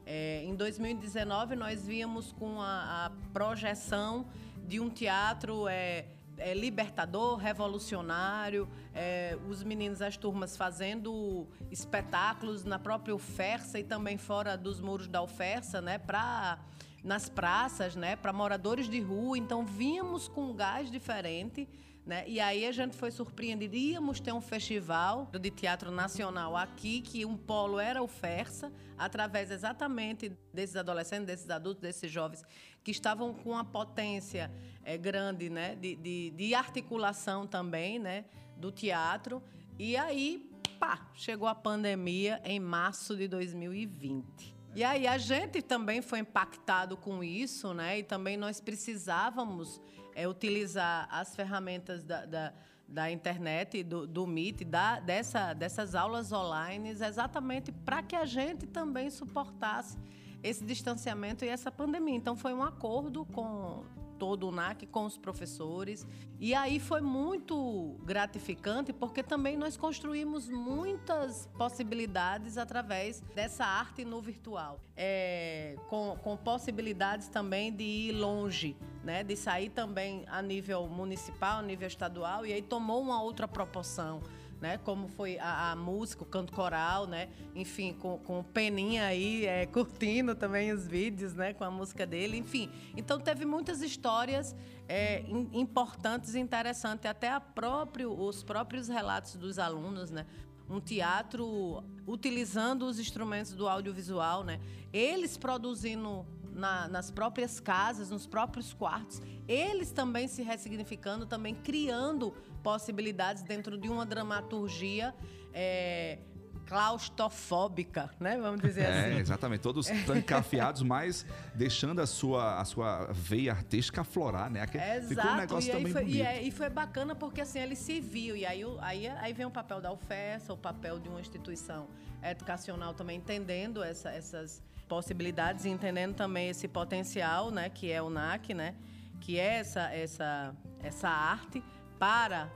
É, 0.07 0.45
em 0.45 0.55
2019, 0.55 1.57
nós 1.57 1.87
víamos 1.87 2.33
com 2.33 2.59
a, 2.59 3.05
a 3.05 3.11
projeção 3.35 4.27
de 4.67 4.81
um 4.81 4.89
teatro 4.89 5.69
é, 5.69 6.07
é, 6.39 6.55
libertador, 6.55 7.37
revolucionário, 7.37 8.69
é, 8.95 9.37
os 9.49 9.63
meninos, 9.63 10.03
as 10.03 10.17
turmas 10.17 10.57
fazendo 10.57 11.47
espetáculos 11.71 12.65
na 12.65 12.79
própria 12.79 13.15
UFERSA 13.15 13.79
e 13.79 13.85
também 13.85 14.19
fora 14.19 14.57
dos 14.57 14.81
muros 14.81 15.09
da 15.09 15.23
UFERSA, 15.23 15.81
né, 15.81 15.99
para 15.99 16.59
nas 17.03 17.29
praças, 17.29 17.95
né, 17.95 18.17
para 18.17 18.33
moradores 18.33 18.89
de 18.89 19.01
rua. 19.01 19.39
Então, 19.39 19.65
vínhamos 19.65 20.27
com 20.27 20.51
um 20.51 20.55
gás 20.55 20.91
diferente. 20.91 21.69
Né? 22.07 22.23
E 22.29 22.39
aí 22.39 22.65
a 22.65 22.71
gente 22.71 22.97
foi 22.97 23.11
surpreendido. 23.11 23.75
Íamos 23.75 24.21
ter 24.21 24.33
um 24.33 24.41
festival 24.41 25.29
de 25.41 25.51
teatro 25.51 25.91
nacional 25.91 26.57
aqui, 26.57 27.01
que 27.01 27.25
um 27.25 27.37
polo 27.37 27.81
era 27.81 28.01
o 28.01 28.07
FERSA, 28.07 28.73
através 28.97 29.51
exatamente 29.51 30.31
desses 30.55 30.77
adolescentes, 30.77 31.27
desses 31.27 31.51
adultos, 31.51 31.83
desses 31.83 32.09
jovens, 32.09 32.45
que 32.85 32.93
estavam 32.93 33.35
com 33.35 33.51
uma 33.51 33.65
potência 33.65 34.53
é, 34.85 34.97
grande 34.97 35.51
né? 35.51 35.75
de, 35.75 35.97
de, 35.97 36.31
de 36.31 36.55
articulação 36.55 37.45
também 37.45 37.99
né? 37.99 38.25
do 38.57 38.71
teatro. 38.71 39.43
E 39.77 39.97
aí, 39.97 40.49
pá, 40.79 41.11
chegou 41.13 41.49
a 41.49 41.57
pandemia 41.57 42.41
em 42.45 42.61
março 42.61 43.17
de 43.17 43.27
2020. 43.27 44.55
E 44.77 44.85
aí 44.85 45.09
a 45.09 45.19
gente 45.19 45.61
também 45.61 46.01
foi 46.01 46.21
impactado 46.21 46.97
com 46.99 47.25
isso, 47.25 47.73
né? 47.73 47.99
E 47.99 48.03
também 48.03 48.37
nós 48.37 48.61
precisávamos 48.61 49.81
é, 50.17 50.27
utilizar 50.27 51.07
as 51.11 51.37
ferramentas 51.37 52.03
da, 52.03 52.25
da, 52.25 52.53
da 52.89 53.11
internet, 53.11 53.85
do, 53.85 54.07
do 54.07 54.27
Meet, 54.27 54.65
da, 54.65 54.99
dessa, 54.99 55.53
dessas 55.53 55.95
aulas 55.95 56.33
online, 56.33 56.89
exatamente 56.89 57.71
para 57.71 58.03
que 58.03 58.17
a 58.17 58.25
gente 58.25 58.67
também 58.67 59.11
suportasse 59.11 59.99
esse 60.43 60.65
distanciamento 60.65 61.45
e 61.45 61.49
essa 61.49 61.71
pandemia. 61.71 62.17
Então 62.17 62.35
foi 62.35 62.55
um 62.55 62.63
acordo 62.63 63.27
com 63.27 63.85
todo 64.19 64.49
o 64.49 64.53
NAC 64.53 64.87
com 64.87 65.05
os 65.05 65.17
professores. 65.17 66.07
E 66.39 66.55
aí 66.55 66.79
foi 66.79 67.01
muito 67.01 67.97
gratificante 68.05 68.93
porque 68.93 69.23
também 69.23 69.57
nós 69.57 69.77
construímos 69.77 70.49
muitas 70.49 71.49
possibilidades 71.57 72.59
através 72.59 73.21
dessa 73.35 73.65
arte 73.65 74.05
no 74.05 74.21
virtual. 74.21 74.81
É, 74.97 75.77
com, 75.89 76.17
com 76.23 76.37
possibilidades 76.37 77.29
também 77.29 77.73
de 77.73 77.85
ir 77.85 78.13
longe, 78.13 78.77
né? 79.05 79.23
de 79.23 79.37
sair 79.37 79.71
também 79.71 80.25
a 80.27 80.41
nível 80.41 80.87
municipal, 80.87 81.59
a 81.59 81.63
nível 81.63 81.87
estadual, 81.87 82.47
e 82.47 82.53
aí 82.53 82.63
tomou 82.63 83.01
uma 83.01 83.23
outra 83.23 83.47
proporção 83.47 84.23
né? 84.61 84.79
Como 84.79 85.09
foi 85.09 85.39
a, 85.39 85.73
a 85.73 85.77
música, 85.77 86.23
o 86.23 86.27
canto 86.27 86.53
coral, 86.53 87.07
né? 87.07 87.29
Enfim, 87.55 87.93
com, 87.93 88.19
com 88.19 88.41
o 88.41 88.45
Peninha 88.45 89.07
aí 89.07 89.47
é, 89.47 89.67
curtindo 89.71 90.35
também 90.35 90.73
os 90.73 90.87
vídeos, 90.87 91.35
né? 91.35 91.53
Com 91.53 91.65
a 91.65 91.71
música 91.71 92.07
dele, 92.07 92.37
enfim. 92.37 92.71
Então 92.97 93.19
teve 93.19 93.45
muitas 93.45 93.83
histórias 93.83 94.55
é, 94.89 95.25
importantes 95.53 96.35
e 96.35 96.39
interessantes, 96.39 97.07
até 97.07 97.39
próprio, 97.39 98.13
os 98.13 98.43
próprios 98.43 98.89
relatos 98.89 99.37
dos 99.37 99.59
alunos, 99.59 100.11
né? 100.11 100.27
um 100.69 100.81
teatro 100.81 101.83
utilizando 102.07 102.87
os 102.87 102.99
instrumentos 102.99 103.53
do 103.53 103.69
audiovisual, 103.69 104.43
né? 104.43 104.61
Eles 104.93 105.37
produzindo 105.37 106.27
na, 106.57 106.89
nas 106.89 107.11
próprias 107.11 107.61
casas, 107.61 108.11
nos 108.11 108.27
próprios 108.27 108.73
quartos, 108.73 109.21
eles 109.47 109.93
também 109.93 110.27
se 110.27 110.43
ressignificando, 110.43 111.27
também 111.27 111.55
criando 111.55 112.35
possibilidades 112.67 113.45
dentro 113.45 113.79
de 113.79 113.89
uma 113.89 114.05
dramaturgia 114.05 115.15
é, 115.55 116.19
claustrofóbica, 116.67 118.11
né? 118.19 118.37
Vamos 118.41 118.61
dizer 118.61 118.81
é, 118.81 119.07
assim. 119.07 119.21
Exatamente, 119.21 119.61
todos 119.61 119.87
trancafiados, 120.05 120.83
mas 120.83 121.25
deixando 121.55 122.01
a 122.01 122.07
sua, 122.09 122.61
a 122.61 122.65
sua 122.65 123.13
veia 123.13 123.53
artística 123.53 124.01
aflorar, 124.01 124.51
né? 124.51 124.65
Exato. 124.65 125.07
Ficou 125.07 125.31
um 125.31 125.37
negócio 125.37 125.69
e 125.69 125.73
também 125.73 125.93
foi, 125.93 126.03
bonito. 126.03 126.17
E, 126.17 126.23
é, 126.23 126.43
e, 126.43 126.51
foi 126.51 126.69
bacana 126.69 127.15
porque 127.15 127.41
assim 127.41 127.61
ele 127.61 127.77
se 127.77 128.01
viu 128.01 128.37
e 128.37 128.45
aí, 128.45 128.65
aí, 128.81 129.07
aí 129.07 129.33
vem 129.33 129.47
o 129.47 129.51
papel 129.51 129.81
da 129.81 129.93
UFES, 129.93 130.49
o 130.49 130.57
papel 130.57 130.99
de 130.99 131.09
uma 131.09 131.21
instituição 131.21 131.87
educacional 132.21 132.95
também 132.95 133.19
entendendo 133.19 133.81
essa, 133.81 134.11
essas 134.11 134.61
possibilidades 134.89 135.67
e 135.67 135.69
entendendo 135.69 136.17
também 136.17 136.49
esse 136.49 136.67
potencial, 136.67 137.53
né? 137.53 137.71
Que 137.71 137.93
é 137.93 138.03
o 138.03 138.11
NAC, 138.11 138.55
né? 138.55 138.75
Que 139.21 139.39
é 139.39 139.59
essa 139.59 139.83
essa 139.93 140.53
essa 140.83 141.09
arte 141.09 141.63
para 141.99 142.51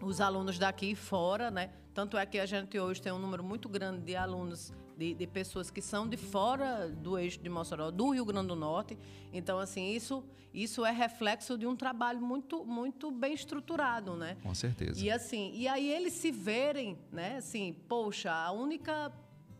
os 0.00 0.20
alunos 0.20 0.58
daqui 0.58 0.92
e 0.92 0.94
fora, 0.94 1.50
né? 1.50 1.70
Tanto 1.94 2.16
é 2.16 2.24
que 2.24 2.38
a 2.38 2.46
gente 2.46 2.78
hoje 2.78 3.02
tem 3.02 3.12
um 3.12 3.18
número 3.18 3.42
muito 3.42 3.68
grande 3.68 4.02
de 4.02 4.14
alunos, 4.14 4.72
de, 4.96 5.14
de, 5.14 5.26
pessoas 5.26 5.70
que 5.70 5.82
são 5.82 6.08
de 6.08 6.16
fora 6.16 6.88
do 6.88 7.18
eixo 7.18 7.40
de 7.40 7.48
Mossoró, 7.48 7.90
do 7.90 8.10
Rio 8.10 8.24
Grande 8.24 8.48
do 8.48 8.56
Norte. 8.56 8.96
Então, 9.32 9.58
assim, 9.58 9.90
isso, 9.90 10.24
isso 10.54 10.84
é 10.84 10.92
reflexo 10.92 11.58
de 11.58 11.66
um 11.66 11.74
trabalho 11.74 12.20
muito, 12.20 12.64
muito 12.64 13.10
bem 13.10 13.34
estruturado, 13.34 14.14
né? 14.14 14.36
Com 14.42 14.54
certeza. 14.54 15.04
E 15.04 15.10
assim, 15.10 15.52
e 15.54 15.66
aí 15.66 15.90
eles 15.90 16.12
se 16.12 16.30
verem, 16.30 16.96
né? 17.10 17.38
Assim, 17.38 17.74
poxa, 17.88 18.32
a 18.32 18.52
única 18.52 19.12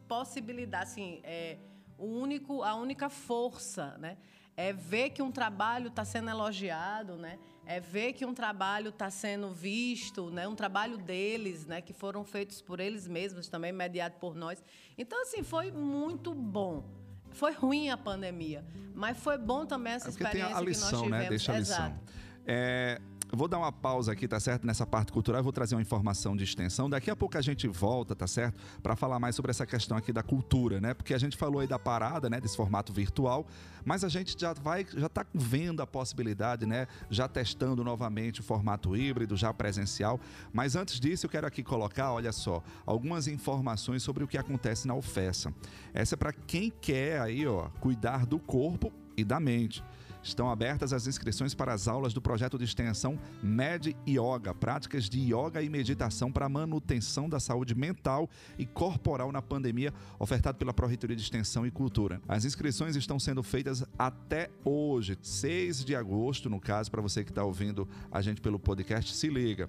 possibilidade, 0.06 0.84
assim, 0.84 1.20
é 1.24 1.58
o 1.98 2.06
único, 2.06 2.62
a 2.62 2.74
única 2.76 3.08
força, 3.08 3.98
né? 3.98 4.16
É 4.56 4.72
ver 4.72 5.10
que 5.10 5.22
um 5.22 5.30
trabalho 5.30 5.88
está 5.88 6.04
sendo 6.04 6.30
elogiado, 6.30 7.16
né? 7.16 7.38
É 7.68 7.80
ver 7.80 8.14
que 8.14 8.24
um 8.24 8.32
trabalho 8.32 8.88
está 8.88 9.10
sendo 9.10 9.52
visto, 9.52 10.30
né? 10.30 10.48
um 10.48 10.54
trabalho 10.54 10.96
deles, 10.96 11.66
né? 11.66 11.82
que 11.82 11.92
foram 11.92 12.24
feitos 12.24 12.62
por 12.62 12.80
eles 12.80 13.06
mesmos, 13.06 13.46
também 13.46 13.70
mediado 13.72 14.14
por 14.18 14.34
nós. 14.34 14.64
Então, 14.96 15.20
assim, 15.20 15.42
foi 15.42 15.70
muito 15.70 16.32
bom. 16.32 16.82
Foi 17.30 17.52
ruim 17.52 17.90
a 17.90 17.96
pandemia, 17.98 18.64
mas 18.94 19.18
foi 19.18 19.36
bom 19.36 19.66
também 19.66 19.92
essa 19.92 20.08
é 20.08 20.10
experiência 20.10 20.46
tem 20.46 20.56
a 20.56 20.60
lição, 20.62 20.88
que 20.88 20.94
nós 20.94 21.02
tivemos. 21.02 21.24
Né? 21.24 21.28
Deixa 21.28 21.52
a 21.52 21.58
lição. 21.58 21.76
Exato. 21.76 22.12
É, 22.46 23.00
vou 23.36 23.48
dar 23.48 23.58
uma 23.58 23.70
pausa 23.70 24.12
aqui, 24.12 24.26
tá 24.26 24.40
certo? 24.40 24.66
Nessa 24.66 24.86
parte 24.86 25.12
cultural, 25.12 25.40
eu 25.40 25.44
vou 25.44 25.52
trazer 25.52 25.74
uma 25.74 25.82
informação 25.82 26.36
de 26.36 26.44
extensão. 26.44 26.88
Daqui 26.88 27.10
a 27.10 27.16
pouco 27.16 27.36
a 27.36 27.42
gente 27.42 27.68
volta, 27.68 28.14
tá 28.16 28.26
certo? 28.26 28.58
Para 28.82 28.96
falar 28.96 29.18
mais 29.18 29.36
sobre 29.36 29.50
essa 29.50 29.66
questão 29.66 29.96
aqui 29.96 30.12
da 30.12 30.22
cultura, 30.22 30.80
né? 30.80 30.94
Porque 30.94 31.12
a 31.12 31.18
gente 31.18 31.36
falou 31.36 31.60
aí 31.60 31.66
da 31.66 31.78
parada, 31.78 32.30
né? 32.30 32.40
Desse 32.40 32.56
formato 32.56 32.92
virtual, 32.92 33.46
mas 33.84 34.02
a 34.04 34.08
gente 34.08 34.34
já 34.38 34.52
vai, 34.54 34.86
já 34.96 35.08
tá 35.08 35.26
vendo 35.34 35.82
a 35.82 35.86
possibilidade, 35.86 36.64
né? 36.64 36.86
Já 37.10 37.28
testando 37.28 37.84
novamente 37.84 38.40
o 38.40 38.42
formato 38.42 38.96
híbrido, 38.96 39.36
já 39.36 39.52
presencial. 39.52 40.18
Mas 40.52 40.74
antes 40.74 40.98
disso, 40.98 41.26
eu 41.26 41.30
quero 41.30 41.46
aqui 41.46 41.62
colocar, 41.62 42.12
olha 42.12 42.32
só, 42.32 42.62
algumas 42.86 43.28
informações 43.28 44.02
sobre 44.02 44.24
o 44.24 44.28
que 44.28 44.38
acontece 44.38 44.86
na 44.88 44.94
UFESA. 44.94 45.52
Essa 45.92 46.14
é 46.14 46.16
para 46.16 46.32
quem 46.32 46.70
quer 46.70 47.20
aí, 47.20 47.46
ó, 47.46 47.68
cuidar 47.80 48.24
do 48.24 48.38
corpo 48.38 48.92
e 49.16 49.24
da 49.24 49.38
mente. 49.38 49.82
Estão 50.22 50.50
abertas 50.50 50.92
as 50.92 51.06
inscrições 51.06 51.54
para 51.54 51.72
as 51.72 51.88
aulas 51.88 52.12
do 52.12 52.20
projeto 52.20 52.58
de 52.58 52.64
extensão 52.64 53.18
Med 53.42 53.96
Yoga, 54.06 54.54
práticas 54.54 55.08
de 55.08 55.20
yoga 55.20 55.62
e 55.62 55.68
meditação 55.68 56.30
para 56.30 56.48
manutenção 56.48 57.28
da 57.28 57.40
saúde 57.40 57.74
mental 57.74 58.28
e 58.58 58.66
corporal 58.66 59.32
na 59.32 59.40
pandemia, 59.40 59.92
ofertado 60.18 60.58
pela 60.58 60.74
Pró-Reitoria 60.74 61.16
de 61.16 61.22
Extensão 61.22 61.66
e 61.66 61.70
Cultura. 61.70 62.20
As 62.28 62.44
inscrições 62.44 62.96
estão 62.96 63.18
sendo 63.18 63.42
feitas 63.42 63.84
até 63.98 64.50
hoje, 64.64 65.16
6 65.20 65.84
de 65.84 65.94
agosto, 65.94 66.50
no 66.50 66.60
caso, 66.60 66.90
para 66.90 67.02
você 67.02 67.24
que 67.24 67.30
está 67.30 67.44
ouvindo 67.44 67.88
a 68.10 68.20
gente 68.20 68.40
pelo 68.40 68.58
podcast, 68.58 69.14
se 69.14 69.28
liga. 69.28 69.68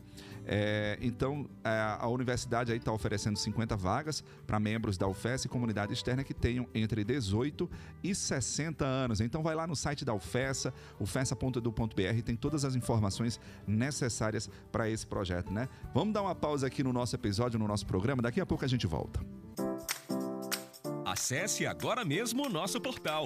É, 0.51 0.97
então, 0.99 1.47
é, 1.63 1.69
a 1.99 2.07
universidade 2.07 2.75
está 2.75 2.91
oferecendo 2.91 3.37
50 3.37 3.77
vagas 3.77 4.23
para 4.47 4.59
membros 4.59 4.97
da 4.97 5.07
UFES 5.07 5.45
e 5.45 5.47
comunidade 5.47 5.93
externa 5.93 6.23
que 6.23 6.33
tenham 6.33 6.67
entre 6.73 7.03
18 7.03 7.69
e 8.03 8.15
60 8.15 8.83
anos. 8.83 9.21
Então, 9.21 9.43
vai 9.43 9.53
lá 9.53 9.67
no 9.67 9.75
site 9.75 10.03
da 10.03 10.11
UFESA, 10.11 10.73
ufesa.edu.br, 10.99 12.23
tem 12.25 12.35
todas 12.35 12.65
as 12.65 12.73
informações 12.73 13.39
necessárias 13.67 14.49
para 14.71 14.89
esse 14.89 15.05
projeto, 15.05 15.53
né? 15.53 15.69
Vamos 15.93 16.15
dar 16.15 16.23
uma 16.23 16.33
pausa 16.33 16.65
aqui 16.65 16.81
no 16.83 16.91
nosso 16.91 17.15
episódio, 17.15 17.59
no 17.59 17.67
nosso 17.67 17.85
programa, 17.85 18.23
daqui 18.23 18.41
a 18.41 18.45
pouco 18.45 18.65
a 18.65 18.67
gente 18.67 18.87
volta. 18.87 19.19
Acesse 21.05 21.67
agora 21.67 22.03
mesmo 22.03 22.47
o 22.47 22.49
nosso 22.49 22.81
portal 22.81 23.25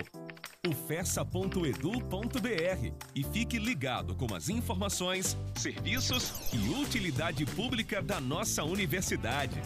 ufessa.edu.br 0.66 2.94
e 3.14 3.22
fique 3.22 3.60
ligado 3.60 4.16
com 4.16 4.34
as 4.34 4.48
informações, 4.48 5.38
serviços 5.56 6.54
e 6.54 6.70
utilidade 6.82 7.46
pública 7.46 8.02
da 8.02 8.22
nossa 8.22 8.64
universidade. 8.64 9.60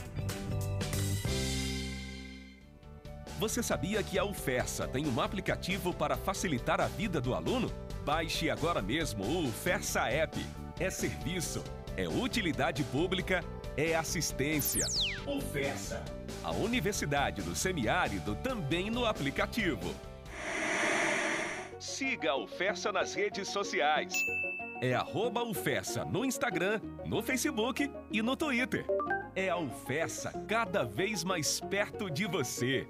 Você 3.38 3.62
sabia 3.62 4.02
que 4.02 4.18
a 4.18 4.26
UFESA 4.26 4.88
tem 4.88 5.06
um 5.06 5.22
aplicativo 5.22 5.94
para 5.94 6.18
facilitar 6.18 6.82
a 6.82 6.88
vida 6.88 7.22
do 7.22 7.36
aluno? 7.36 7.72
Baixe 8.04 8.50
agora 8.50 8.82
mesmo 8.82 9.24
o 9.24 9.48
UFESA 9.48 10.10
App. 10.10 10.44
É 10.80 10.90
serviço, 10.90 11.64
é 11.96 12.10
utilidade 12.10 12.84
pública, 12.86 13.44
é 13.76 13.96
assistência. 13.96 14.84
UFESA, 15.28 16.04
a 16.44 16.52
Universidade 16.54 17.44
do 17.44 17.56
Semiárido 17.56 18.34
também 18.38 18.90
no 18.90 19.06
aplicativo. 19.06 19.94
Siga 21.88 22.32
a 22.32 22.36
UFESA 22.36 22.92
nas 22.92 23.14
redes 23.14 23.48
sociais. 23.48 24.14
É 24.82 24.94
arroba 24.94 25.42
UFESA 25.42 26.04
no 26.04 26.26
Instagram, 26.26 26.82
no 27.06 27.24
Facebook 27.24 27.90
e 28.12 28.22
no 28.22 28.36
Twitter. 28.36 28.86
É 29.34 29.48
a 29.48 29.58
UFESA 29.58 30.34
cada 30.50 30.84
vez 30.84 31.24
mais 31.24 31.62
perto 31.62 32.12
de 32.12 32.26
você. 32.26 32.86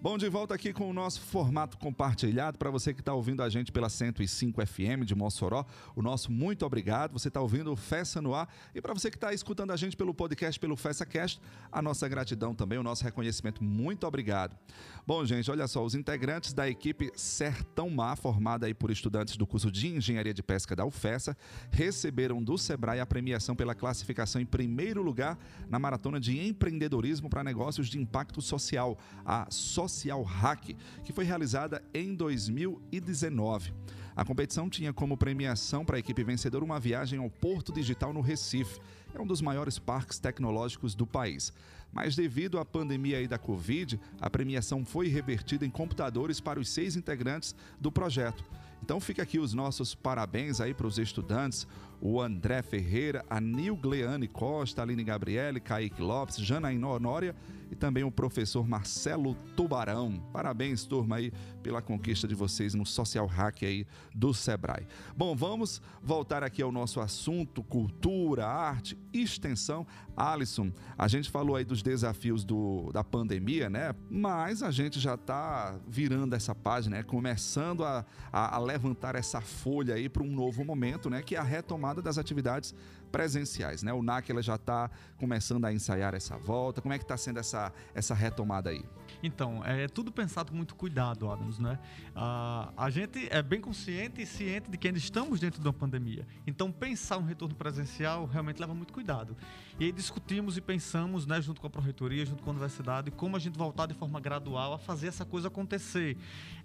Bom, 0.00 0.16
de 0.16 0.28
volta 0.28 0.54
aqui 0.54 0.72
com 0.72 0.88
o 0.88 0.92
nosso 0.92 1.20
formato 1.20 1.76
compartilhado. 1.76 2.56
Para 2.56 2.70
você 2.70 2.94
que 2.94 3.00
está 3.00 3.12
ouvindo 3.12 3.42
a 3.42 3.48
gente 3.48 3.72
pela 3.72 3.88
105 3.88 4.64
FM 4.64 5.04
de 5.04 5.12
Mossoró, 5.12 5.66
o 5.96 6.00
nosso 6.00 6.30
muito 6.30 6.64
obrigado. 6.64 7.10
Você 7.14 7.26
está 7.26 7.40
ouvindo 7.40 7.72
o 7.72 7.76
Festa 7.76 8.22
no 8.22 8.32
Ar. 8.32 8.48
E 8.72 8.80
para 8.80 8.94
você 8.94 9.10
que 9.10 9.16
está 9.16 9.32
escutando 9.32 9.72
a 9.72 9.76
gente 9.76 9.96
pelo 9.96 10.14
podcast, 10.14 10.60
pelo 10.60 10.76
FestaCast, 10.76 11.40
a 11.72 11.82
nossa 11.82 12.06
gratidão 12.06 12.54
também, 12.54 12.78
o 12.78 12.82
nosso 12.84 13.02
reconhecimento. 13.02 13.62
Muito 13.64 14.06
obrigado. 14.06 14.56
Bom, 15.04 15.24
gente, 15.24 15.50
olha 15.50 15.66
só, 15.66 15.84
os 15.84 15.96
integrantes 15.96 16.52
da 16.52 16.68
equipe 16.68 17.10
Sertão 17.16 17.90
Mar, 17.90 18.16
formada 18.16 18.66
aí 18.66 18.74
por 18.74 18.92
estudantes 18.92 19.36
do 19.36 19.48
curso 19.48 19.68
de 19.68 19.88
Engenharia 19.88 20.32
de 20.32 20.44
Pesca 20.44 20.76
da 20.76 20.86
UFESA, 20.86 21.36
receberam 21.72 22.40
do 22.40 22.56
Sebrae 22.56 23.00
a 23.00 23.06
premiação 23.06 23.56
pela 23.56 23.74
classificação 23.74 24.40
em 24.40 24.46
primeiro 24.46 25.02
lugar 25.02 25.36
na 25.68 25.78
Maratona 25.80 26.20
de 26.20 26.38
Empreendedorismo 26.38 27.28
para 27.28 27.42
Negócios 27.42 27.88
de 27.88 27.98
Impacto 27.98 28.40
Social, 28.40 28.96
a 29.24 29.50
Social 29.88 30.22
Hack, 30.22 30.76
que 31.04 31.12
foi 31.12 31.24
realizada 31.24 31.82
em 31.94 32.14
2019. 32.14 33.72
A 34.14 34.24
competição 34.24 34.68
tinha 34.68 34.92
como 34.92 35.16
premiação 35.16 35.84
para 35.84 35.96
a 35.96 35.98
equipe 35.98 36.24
vencedora 36.24 36.64
uma 36.64 36.80
viagem 36.80 37.18
ao 37.18 37.30
Porto 37.30 37.72
Digital 37.72 38.12
no 38.12 38.20
Recife. 38.20 38.80
É 39.14 39.20
um 39.20 39.26
dos 39.26 39.40
maiores 39.40 39.78
parques 39.78 40.18
tecnológicos 40.18 40.94
do 40.94 41.06
país. 41.06 41.52
Mas 41.92 42.16
devido 42.16 42.58
à 42.58 42.64
pandemia 42.64 43.26
da 43.26 43.38
Covid, 43.38 43.98
a 44.20 44.28
premiação 44.28 44.84
foi 44.84 45.08
revertida 45.08 45.64
em 45.64 45.70
computadores 45.70 46.40
para 46.40 46.60
os 46.60 46.68
seis 46.68 46.96
integrantes 46.96 47.54
do 47.80 47.90
projeto. 47.90 48.44
Então 48.82 49.00
fica 49.00 49.22
aqui 49.22 49.38
os 49.38 49.54
nossos 49.54 49.94
parabéns 49.94 50.60
aí 50.60 50.74
para 50.74 50.86
os 50.86 50.98
estudantes, 50.98 51.66
o 52.00 52.20
André 52.20 52.62
Ferreira, 52.62 53.24
a 53.28 53.40
Nilgleane 53.40 54.28
Costa, 54.28 54.82
Aline 54.82 55.04
Gabriele, 55.04 55.60
Kaique 55.60 56.00
Lopes, 56.00 56.36
Janaína 56.36 56.88
Honória 56.88 57.34
e 57.70 57.76
também 57.76 58.04
o 58.04 58.10
professor 58.10 58.66
Marcelo 58.66 59.34
Tubarão. 59.56 60.22
Parabéns, 60.32 60.84
turma, 60.84 61.16
aí, 61.16 61.32
pela 61.62 61.82
conquista 61.82 62.26
de 62.26 62.34
vocês 62.34 62.74
no 62.74 62.86
Social 62.86 63.26
Hack 63.26 63.62
aí 63.62 63.86
do 64.14 64.32
Sebrae. 64.32 64.86
Bom, 65.16 65.36
vamos 65.36 65.82
voltar 66.02 66.42
aqui 66.42 66.62
ao 66.62 66.72
nosso 66.72 67.00
assunto, 67.00 67.62
cultura, 67.62 68.46
arte, 68.46 68.96
extensão. 69.12 69.86
Alisson, 70.16 70.72
a 70.96 71.06
gente 71.06 71.30
falou 71.30 71.56
aí 71.56 71.64
dos 71.64 71.82
desafios 71.82 72.44
do, 72.44 72.90
da 72.92 73.04
pandemia, 73.04 73.68
né? 73.70 73.94
Mas 74.10 74.62
a 74.62 74.70
gente 74.70 74.98
já 74.98 75.14
está 75.14 75.78
virando 75.86 76.34
essa 76.34 76.54
página, 76.54 76.96
né? 76.96 77.02
começando 77.02 77.84
a, 77.84 78.04
a, 78.32 78.56
a 78.56 78.58
levantar 78.58 79.14
essa 79.14 79.40
folha 79.40 79.94
aí 79.94 80.08
para 80.08 80.22
um 80.22 80.30
novo 80.30 80.64
momento, 80.64 81.08
né? 81.08 81.22
Que 81.22 81.36
é 81.36 81.38
a 81.38 81.42
retomada 81.42 81.87
retomada 81.88 82.02
das 82.02 82.18
atividades 82.18 82.74
presenciais, 83.10 83.82
né? 83.82 83.92
O 83.92 84.02
NAC 84.02 84.30
ela 84.30 84.42
já 84.42 84.56
está 84.56 84.90
começando 85.16 85.64
a 85.64 85.72
ensaiar 85.72 86.14
essa 86.14 86.36
volta. 86.36 86.82
Como 86.82 86.92
é 86.92 86.98
que 86.98 87.04
está 87.04 87.16
sendo 87.16 87.38
essa, 87.38 87.72
essa 87.94 88.14
retomada 88.14 88.70
aí? 88.70 88.84
Então, 89.22 89.64
é 89.64 89.88
tudo 89.88 90.12
pensado 90.12 90.50
com 90.50 90.56
muito 90.56 90.74
cuidado, 90.74 91.30
Adams, 91.30 91.58
né? 91.58 91.78
A 92.14 92.88
gente 92.90 93.26
é 93.30 93.42
bem 93.42 93.60
consciente 93.60 94.20
e 94.20 94.26
ciente 94.26 94.70
de 94.70 94.76
que 94.76 94.86
ainda 94.88 94.98
estamos 94.98 95.40
dentro 95.40 95.60
de 95.60 95.66
uma 95.66 95.72
pandemia. 95.72 96.26
Então, 96.46 96.70
pensar 96.70 97.18
um 97.18 97.24
retorno 97.24 97.54
presencial 97.54 98.26
realmente 98.26 98.60
leva 98.60 98.74
muito 98.74 98.92
cuidado. 98.92 99.34
E 99.80 99.84
aí 99.84 99.92
discutimos 99.92 100.56
e 100.56 100.60
pensamos, 100.60 101.26
né, 101.26 101.40
junto 101.40 101.60
com 101.60 101.66
a 101.66 101.70
Proreitoria, 101.70 102.26
junto 102.26 102.42
com 102.42 102.50
a 102.50 102.52
Universidade, 102.52 103.10
como 103.10 103.36
a 103.36 103.38
gente 103.38 103.56
voltar 103.56 103.86
de 103.86 103.94
forma 103.94 104.20
gradual 104.20 104.74
a 104.74 104.78
fazer 104.78 105.06
essa 105.06 105.24
coisa 105.24 105.48
acontecer. 105.48 106.16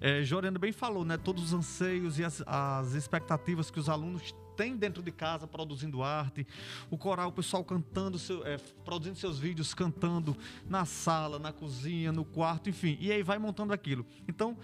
É, 0.01 0.21
Joriano 0.23 0.59
bem 0.59 0.71
falou, 0.71 1.05
né? 1.05 1.15
Todos 1.17 1.45
os 1.45 1.53
anseios 1.53 2.19
e 2.19 2.23
as, 2.23 2.43
as 2.45 2.93
expectativas 2.93 3.71
que 3.71 3.79
os 3.79 3.87
alunos 3.87 4.33
tem 4.55 4.75
dentro 4.75 5.01
de 5.01 5.11
casa 5.11 5.47
produzindo 5.47 6.03
arte, 6.03 6.45
o 6.89 6.97
coral, 6.97 7.29
o 7.29 7.31
pessoal 7.31 7.63
cantando, 7.63 8.17
seu, 8.17 8.45
é, 8.45 8.57
produzindo 8.83 9.17
seus 9.17 9.39
vídeos, 9.39 9.73
cantando 9.73 10.35
na 10.67 10.85
sala, 10.85 11.39
na 11.39 11.51
cozinha, 11.51 12.11
no 12.11 12.25
quarto, 12.25 12.69
enfim. 12.69 12.97
E 12.99 13.11
aí 13.11 13.23
vai 13.23 13.37
montando 13.37 13.73
aquilo. 13.73 14.05
Então, 14.27 14.57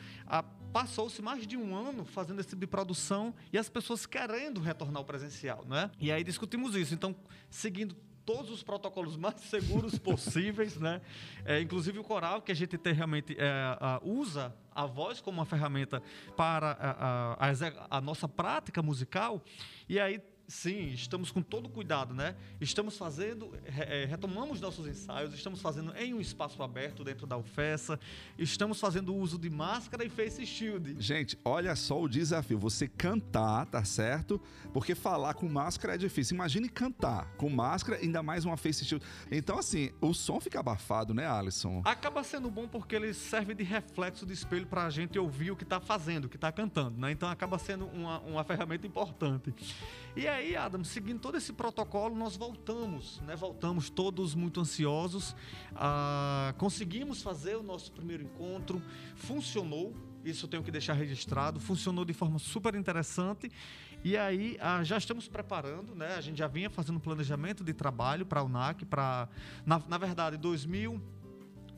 passou-se 0.72 1.22
mais 1.22 1.46
de 1.46 1.58
um 1.58 1.75
ano 1.75 2.05
fazendo 2.05 2.39
esse 2.39 2.50
tipo 2.50 2.62
de 2.62 2.67
produção 2.67 3.34
e 3.51 3.58
as 3.58 3.69
pessoas 3.69 4.05
querendo 4.05 4.60
retornar 4.60 4.98
ao 4.98 5.05
presencial, 5.05 5.65
né? 5.65 5.89
E 6.00 6.12
aí 6.12 6.24
discutimos 6.24 6.75
isso. 6.75 6.93
Então, 6.93 7.15
seguindo 7.50 7.96
todos 8.25 8.51
os 8.51 8.62
protocolos 8.62 9.17
mais 9.17 9.39
seguros 9.41 9.98
possíveis, 10.00 10.77
né? 10.77 11.01
É, 11.43 11.60
inclusive 11.60 11.98
o 11.98 12.03
coral, 12.03 12.41
que 12.41 12.51
a 12.51 12.55
gente 12.55 12.77
tem, 12.77 12.93
realmente 12.93 13.36
é, 13.39 13.75
usa 14.03 14.55
a 14.79 14.86
voz 14.86 15.19
como 15.19 15.39
uma 15.39 15.45
ferramenta 15.45 16.01
para 16.38 16.71
a, 16.79 17.33
a, 17.33 17.98
a 17.98 18.01
nossa 18.01 18.27
prática 18.27 18.81
musical. 18.81 19.41
E 19.88 20.00
aí 20.00 20.21
Sim, 20.50 20.88
estamos 20.88 21.29
com 21.29 21.44
todo 21.44 21.70
cuidado, 21.70 22.12
né? 22.12 22.36
Estamos 22.60 22.98
fazendo, 22.98 23.51
é, 23.68 24.06
retomamos 24.06 24.60
nossos 24.60 24.88
ensaios, 24.88 25.32
estamos 25.32 25.62
fazendo 25.62 25.96
em 25.96 26.12
um 26.12 26.20
espaço 26.20 26.63
aberto 26.63 27.03
dentro 27.03 27.27
da 27.27 27.38
UFESA, 27.38 28.00
estamos 28.36 28.79
fazendo 28.79 29.13
uso 29.13 29.38
de 29.38 29.48
máscara 29.48 30.03
e 30.03 30.10
face 30.10 30.44
shield. 30.48 30.96
Gente, 30.98 31.38
olha 31.46 31.75
só 31.75 32.01
o 32.01 32.10
desafio, 32.10 32.58
você 32.58 32.88
cantar, 32.88 33.68
tá 33.68 33.84
certo? 33.84 34.41
Porque 34.74 34.96
falar 34.96 35.36
com 35.36 35.48
máscara 35.48 35.94
é 35.94 35.98
difícil. 36.00 36.34
Imagine 36.34 36.68
cantar 36.68 37.32
com 37.38 37.48
máscara, 37.48 38.00
ainda 38.01 38.24
mais 38.24 38.44
uma 38.44 38.58
face 38.58 38.84
shield. 38.84 39.06
Então, 39.29 39.60
assim, 39.60 39.91
o 40.01 40.15
som 40.15 40.39
fica 40.39 40.60
abafado, 40.60 41.13
né, 41.13 41.27
Alisson? 41.27 41.84
Acaba 41.86 42.24
sendo 42.24 42.50
bom 42.50 42.68
porque 42.68 42.96
ele 42.96 43.13
serve 43.13 43.53
de 43.53 43.63
reflexo 43.63 44.25
de 44.25 44.34
espelho 44.34 44.65
para 44.65 44.86
a 44.86 44.89
gente 44.89 45.20
ouvir 45.20 45.51
o 45.51 45.56
que 45.56 45.63
está 45.63 45.79
fazendo, 45.79 46.25
o 46.25 46.29
que 46.29 46.38
está 46.38 46.51
cantando, 46.51 47.00
né? 47.00 47.12
Então 47.12 47.29
acaba 47.29 47.60
sendo 47.60 47.86
uma, 47.86 48.20
uma 48.22 48.44
ferramenta 48.44 48.88
importante. 48.88 49.53
E 50.15 50.27
aí, 50.27 50.38
Adam, 50.55 50.84
seguindo 50.84 51.19
todo 51.19 51.38
esse 51.38 51.53
protocolo, 51.53 52.15
nós 52.15 52.36
voltamos, 52.36 53.19
né? 53.22 53.36
Voltamos 53.36 53.89
todos 53.89 54.34
muito 54.36 54.60
ansiosos. 54.60 55.36
Ah, 55.75 56.53
conseguimos 56.58 57.22
fazer 57.22 57.55
o 57.55 57.63
nosso 57.63 57.91
primeiro 57.91 58.24
encontro, 58.24 58.81
funcionou. 59.15 59.96
Isso 60.24 60.46
eu 60.46 60.50
tenho 60.50 60.63
que 60.63 60.72
deixar 60.72 60.93
registrado. 60.93 61.60
Funcionou 61.60 62.05
de 62.05 62.13
forma 62.13 62.39
super 62.39 62.75
interessante. 62.75 63.51
E 64.03 64.15
aí 64.15 64.58
ah, 64.62 64.84
já 64.84 64.98
estamos 64.98 65.27
preparando, 65.27 65.93
né? 65.93 66.15
A 66.15 66.22
gente 66.22 66.38
já 66.38 66.48
vinha 66.48 66.69
fazendo 66.69 67.00
planejamento 67.00 67.63
de 67.63 67.74
trabalho 67.74 68.25
para 68.25 68.39
a 68.39 68.43
UNAC, 68.43 68.86
para 68.86 69.27
na, 69.65 69.81
na 69.88 69.98
verdade 69.98 70.38
2000 70.38 71.19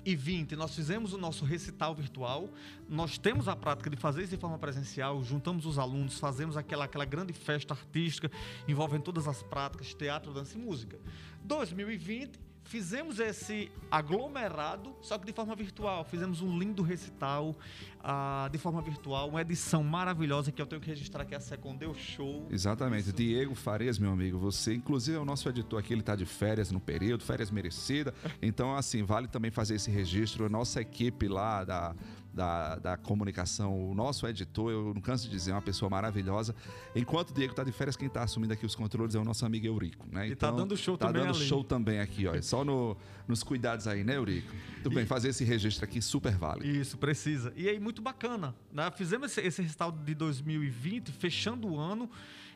e 0.03 0.15
20, 0.15 0.55
nós 0.55 0.75
fizemos 0.75 1.13
o 1.13 1.17
nosso 1.17 1.46
recital 1.46 1.93
virtual. 1.93 2.50
Nós 2.89 3.17
temos 3.17 3.48
a 3.48 3.55
prática 3.55 3.89
de 3.89 3.98
fazer 3.98 4.24
isso 4.24 4.31
de 4.31 4.38
forma 4.38 4.58
presencial, 4.58 5.24
juntamos 5.24 5.65
os 5.65 5.77
alunos, 5.77 6.17
fazemos 6.20 6.58
aquela, 6.58 6.86
aquela 6.86 7.05
grande 7.05 7.34
festa 7.34 7.74
artística 7.74 8.31
envolvendo 8.67 9.03
todas 9.03 9.27
as 9.27 9.41
práticas, 9.43 9.93
teatro, 9.93 10.34
dança 10.34 10.58
e 10.58 10.62
música. 10.62 11.00
2020, 11.43 12.39
fizemos 12.72 13.20
esse 13.20 13.70
aglomerado, 13.92 14.96
só 15.01 15.18
que 15.18 15.25
de 15.25 15.34
forma 15.34 15.54
virtual. 15.54 16.06
Fizemos 16.06 16.42
um 16.42 16.58
lindo 16.58 16.82
recital 16.82 17.54
uh, 18.00 18.50
de 18.50 18.58
forma 18.58 18.82
virtual, 18.82 19.28
uma 19.28 19.42
edição 19.42 19.84
maravilhosa 19.84 20.54
que 20.54 20.62
eu 20.62 20.66
tenho 20.66 20.82
que 20.82 20.88
registrar 20.88 21.25
que 21.25 21.34
é 21.34 21.38
a 21.38 21.42
Second 21.42 21.78
deu 21.78 21.94
show. 21.94 22.48
Exatamente. 22.50 23.10
Isso. 23.10 23.13
Diego 23.13 23.56
Farias, 23.56 24.00
meu 24.00 24.12
amigo, 24.12 24.38
você, 24.38 24.74
inclusive, 24.74 25.18
é 25.18 25.20
o 25.20 25.25
nosso 25.25 25.50
editor 25.50 25.82
aqui, 25.82 25.94
ele 25.94 26.00
está 26.00 26.16
de 26.16 26.25
férias 26.25 26.72
no 26.72 26.80
período, 26.80 27.25
férias 27.25 27.51
merecidas. 27.51 28.13
Então, 28.42 28.75
assim, 28.75 29.04
vale 29.04 29.28
também 29.28 29.51
fazer 29.51 29.75
esse 29.75 29.92
registro. 29.92 30.46
A 30.46 30.50
nossa 30.50 30.82
equipe 30.82 31.28
lá 31.28 31.63
da 31.63 31.94
da, 32.34 32.76
da 32.76 32.98
comunicação, 32.98 33.92
o 33.92 33.94
nosso 33.94 34.26
editor, 34.28 34.72
eu 34.72 34.94
não 34.94 35.02
canso 35.02 35.26
de 35.26 35.32
dizer, 35.32 35.52
é 35.52 35.54
uma 35.54 35.62
pessoa 35.62 35.90
maravilhosa. 35.90 36.56
Enquanto 36.96 37.32
o 37.32 37.34
Diego 37.34 37.52
está 37.52 37.64
de 37.64 37.72
férias, 37.72 37.96
quem 37.96 38.08
está 38.08 38.24
assumindo 38.24 38.54
aqui 38.54 38.66
os 38.66 38.76
controles 38.76 39.16
é 39.16 39.20
o 39.20 39.24
nosso 39.24 39.46
amigo 39.46 39.66
Eurico. 39.66 40.08
Né? 40.12 40.30
E 40.30 40.32
está 40.34 40.48
então, 40.48 40.60
dando 40.60 40.78
show 40.78 40.98
tá 40.98 41.08
também. 41.08 41.22
Está 41.22 41.32
dando 41.32 41.42
ali. 41.42 41.50
show 41.50 41.64
também 41.64 42.00
aqui, 42.00 42.28
ó. 42.28 42.42
Só 42.42 42.64
no, 42.64 42.96
nos 43.28 43.44
cuidados 43.44 43.88
aí, 43.88 44.04
né, 44.04 44.16
Eurico? 44.16 44.54
Tudo 44.84 44.94
e... 44.94 44.96
bem, 44.96 45.06
fazer 45.06 45.30
esse 45.30 45.44
registro 45.44 45.84
aqui 45.84 46.02
super 46.02 46.36
vale. 46.36 46.68
Isso, 46.68 46.98
precisa. 46.98 47.54
E 47.56 47.68
aí, 47.68 47.80
muito 47.80 48.02
bacana. 48.02 48.56
Né? 48.72 48.90
Fizemos 48.92 49.32
esse, 49.32 49.42
esse 49.42 49.62
recital 49.62 49.92
de 49.92 50.16
2020, 50.16 51.12
fechando 51.12 51.68
o 51.68 51.79
ano 51.79 52.10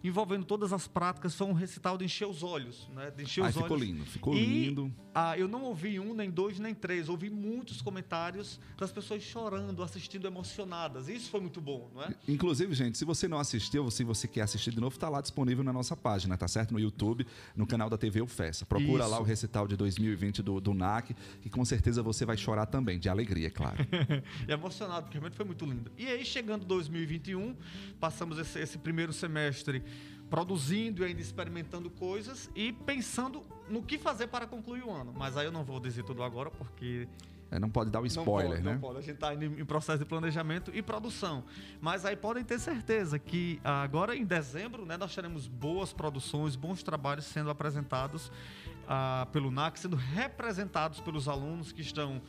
envolvendo 0.07 0.45
todas 0.45 0.73
as 0.73 0.87
práticas, 0.87 1.35
foi 1.35 1.47
um 1.47 1.53
recital 1.53 1.97
de 1.97 2.05
encher 2.05 2.27
os 2.27 2.43
olhos, 2.43 2.89
né? 2.93 3.11
De 3.11 3.23
encher 3.23 3.43
os 3.43 3.53
ficou 3.53 3.71
olhos. 3.71 3.81
lindo, 3.81 4.05
ficou 4.05 4.35
e, 4.35 4.65
lindo. 4.65 4.93
Ah, 5.13 5.37
eu 5.37 5.47
não 5.47 5.63
ouvi 5.63 5.99
um, 5.99 6.13
nem 6.13 6.29
dois, 6.29 6.59
nem 6.59 6.73
três, 6.73 7.07
ouvi 7.07 7.29
muitos 7.29 7.81
comentários 7.81 8.59
das 8.77 8.91
pessoas 8.91 9.23
chorando, 9.23 9.81
assistindo 9.81 10.27
emocionadas. 10.27 11.07
Isso 11.07 11.29
foi 11.29 11.39
muito 11.39 11.61
bom, 11.61 11.89
não 11.93 12.03
é? 12.03 12.13
Inclusive, 12.27 12.73
gente, 12.73 12.97
se 12.97 13.05
você 13.05 13.27
não 13.27 13.39
assistiu, 13.39 13.89
se 13.89 14.03
você 14.03 14.27
quer 14.27 14.41
assistir 14.41 14.71
de 14.71 14.79
novo, 14.79 14.95
está 14.95 15.07
lá 15.07 15.21
disponível 15.21 15.63
na 15.63 15.71
nossa 15.71 15.95
página, 15.95 16.37
tá 16.37 16.47
certo? 16.47 16.73
No 16.73 16.79
YouTube, 16.79 17.25
no 17.55 17.65
canal 17.65 17.89
da 17.89 17.97
TV 17.97 18.21
UFESA. 18.21 18.65
Procura 18.65 19.03
Isso. 19.03 19.11
lá 19.11 19.19
o 19.19 19.23
recital 19.23 19.67
de 19.67 19.77
2020 19.77 20.43
do, 20.43 20.59
do 20.59 20.73
NAC, 20.73 21.15
que 21.41 21.49
com 21.49 21.63
certeza 21.63 22.03
você 22.03 22.25
vai 22.25 22.35
chorar 22.35 22.65
também, 22.65 22.99
de 22.99 23.07
alegria, 23.07 23.47
é 23.47 23.51
claro. 23.51 23.77
e 24.47 24.51
emocionado, 24.51 25.03
porque 25.03 25.17
realmente 25.17 25.37
foi 25.37 25.45
muito 25.45 25.65
lindo. 25.65 25.91
E 25.97 26.07
aí, 26.07 26.25
chegando 26.25 26.65
2021, 26.65 27.55
passamos 27.99 28.37
esse, 28.37 28.59
esse 28.59 28.77
primeiro 28.77 29.13
semestre 29.13 29.81
produzindo 30.29 31.03
e 31.03 31.05
ainda 31.05 31.21
experimentando 31.21 31.89
coisas 31.89 32.49
e 32.55 32.73
pensando 32.73 33.43
no 33.69 33.81
que 33.81 33.97
fazer 33.97 34.27
para 34.27 34.47
concluir 34.47 34.83
o 34.83 34.91
ano. 34.91 35.13
Mas 35.15 35.37
aí 35.37 35.45
eu 35.45 35.51
não 35.51 35.63
vou 35.63 35.79
dizer 35.79 36.03
tudo 36.03 36.23
agora 36.23 36.49
porque 36.49 37.07
é, 37.51 37.59
não 37.59 37.69
pode 37.69 37.91
dar 37.91 38.01
o 38.01 38.05
spoiler, 38.05 38.49
não 38.49 38.49
pode, 38.49 38.63
né? 38.63 38.73
Não 38.73 38.79
pode. 38.79 38.97
A 38.97 39.01
gente 39.01 39.15
está 39.15 39.33
em 39.33 39.65
processo 39.65 39.99
de 39.99 40.05
planejamento 40.05 40.71
e 40.73 40.81
produção. 40.81 41.43
Mas 41.79 42.05
aí 42.05 42.15
podem 42.15 42.43
ter 42.43 42.59
certeza 42.59 43.19
que 43.19 43.59
agora 43.63 44.15
em 44.15 44.25
dezembro, 44.25 44.85
né, 44.85 44.97
nós 44.97 45.13
teremos 45.13 45.47
boas 45.47 45.93
produções, 45.93 46.55
bons 46.55 46.81
trabalhos 46.81 47.25
sendo 47.25 47.49
apresentados 47.49 48.27
uh, 48.27 49.25
pelo 49.31 49.51
NAC, 49.51 49.79
sendo 49.79 49.95
representados 49.95 50.99
pelos 50.99 51.27
alunos 51.27 51.71
que 51.71 51.81
estão 51.81 52.21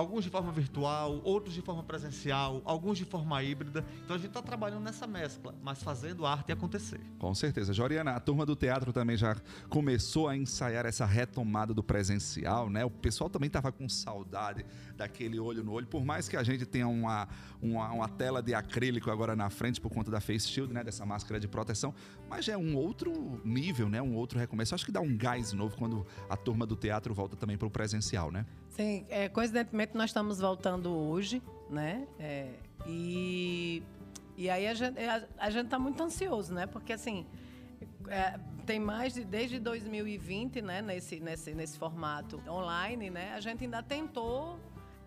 alguns 0.00 0.24
de 0.24 0.30
forma 0.30 0.50
virtual, 0.50 1.20
outros 1.22 1.54
de 1.54 1.60
forma 1.60 1.82
presencial, 1.82 2.62
alguns 2.64 2.96
de 2.96 3.04
forma 3.04 3.42
híbrida. 3.42 3.84
Então 4.02 4.16
a 4.16 4.18
gente 4.18 4.28
está 4.28 4.42
trabalhando 4.42 4.82
nessa 4.82 5.06
mescla, 5.06 5.54
mas 5.62 5.82
fazendo 5.82 6.24
arte 6.26 6.50
acontecer. 6.50 7.00
Com 7.18 7.34
certeza. 7.34 7.72
Joriana, 7.72 8.12
a 8.12 8.20
turma 8.20 8.46
do 8.46 8.56
teatro 8.56 8.92
também 8.92 9.16
já 9.16 9.36
começou 9.68 10.28
a 10.28 10.36
ensaiar 10.36 10.86
essa 10.86 11.04
retomada 11.04 11.74
do 11.74 11.82
presencial, 11.82 12.70
né? 12.70 12.84
O 12.84 12.90
pessoal 12.90 13.28
também 13.28 13.46
estava 13.46 13.70
com 13.70 13.88
saudade 13.88 14.64
daquele 14.96 15.38
olho 15.38 15.62
no 15.62 15.72
olho, 15.72 15.86
por 15.86 16.04
mais 16.04 16.28
que 16.28 16.36
a 16.36 16.42
gente 16.42 16.64
tenha 16.66 16.88
uma, 16.88 17.28
uma, 17.60 17.90
uma, 17.90 18.08
tela 18.08 18.42
de 18.42 18.54
acrílico 18.54 19.10
agora 19.10 19.36
na 19.36 19.48
frente 19.48 19.80
por 19.80 19.90
conta 19.90 20.10
da 20.10 20.20
face 20.20 20.48
shield, 20.48 20.72
né? 20.72 20.82
Dessa 20.82 21.04
máscara 21.04 21.38
de 21.38 21.46
proteção, 21.46 21.94
mas 22.28 22.46
já 22.46 22.54
é 22.54 22.56
um 22.56 22.74
outro 22.74 23.40
nível, 23.44 23.88
né? 23.88 24.00
Um 24.00 24.14
outro 24.14 24.38
recomeço. 24.38 24.74
Acho 24.74 24.86
que 24.86 24.92
dá 24.92 25.00
um 25.00 25.16
gás 25.16 25.52
novo 25.52 25.76
quando 25.76 26.06
a 26.28 26.36
turma 26.36 26.66
do 26.66 26.76
teatro 26.76 27.12
volta 27.12 27.36
também 27.36 27.58
para 27.58 27.68
o 27.68 27.70
presencial, 27.70 28.30
né? 28.30 28.46
Sim, 28.80 29.04
é, 29.10 29.28
coincidentemente 29.28 29.94
nós 29.94 30.08
estamos 30.08 30.40
voltando 30.40 30.90
hoje, 30.90 31.42
né? 31.68 32.08
É, 32.18 32.48
e, 32.86 33.82
e 34.38 34.48
aí 34.48 34.66
a 34.66 34.72
gente 34.72 34.98
a, 34.98 35.22
a 35.36 35.50
gente 35.50 35.66
está 35.66 35.78
muito 35.78 36.02
ansioso, 36.02 36.54
né? 36.54 36.66
Porque 36.66 36.94
assim 36.94 37.26
é, 38.08 38.40
tem 38.64 38.80
mais 38.80 39.12
de 39.12 39.22
desde 39.22 39.58
2020, 39.58 40.62
né? 40.62 40.80
Nesse 40.80 41.20
nesse 41.20 41.52
nesse 41.52 41.78
formato 41.78 42.42
online, 42.48 43.10
né? 43.10 43.34
A 43.34 43.40
gente 43.40 43.64
ainda 43.64 43.82
tentou 43.82 44.58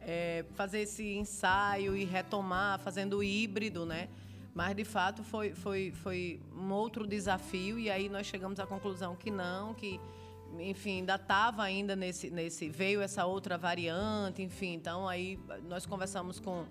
é, 0.01 0.45
fazer 0.53 0.81
esse 0.81 1.15
ensaio 1.15 1.97
e 1.97 2.05
retomar 2.05 2.77
fazendo 2.77 3.23
híbrido, 3.23 3.88
né? 3.88 4.07
Mas 4.53 4.75
de 4.75 4.86
fato 4.86 5.23
foi 5.23 5.55
foi 5.55 5.91
foi 5.95 6.39
um 6.55 6.71
outro 6.71 7.07
desafio 7.07 7.79
e 7.79 7.89
aí 7.89 8.07
nós 8.07 8.27
chegamos 8.27 8.59
à 8.59 8.67
conclusão 8.67 9.15
que 9.15 9.31
não, 9.31 9.73
que 9.73 9.99
enfim, 10.60 11.00
ainda 11.00 11.16
estava 11.16 11.63
ainda 11.63 11.96
nesse, 11.96 12.30
nesse. 12.30 12.70
Veio 12.70 13.02
essa 13.02 13.26
outra 13.26 13.58
variante, 13.58 14.42
enfim. 14.42 14.74
Então, 14.74 15.08
aí 15.08 15.39
nós 15.63 15.86
conversamos 15.86 16.39
com, 16.39 16.66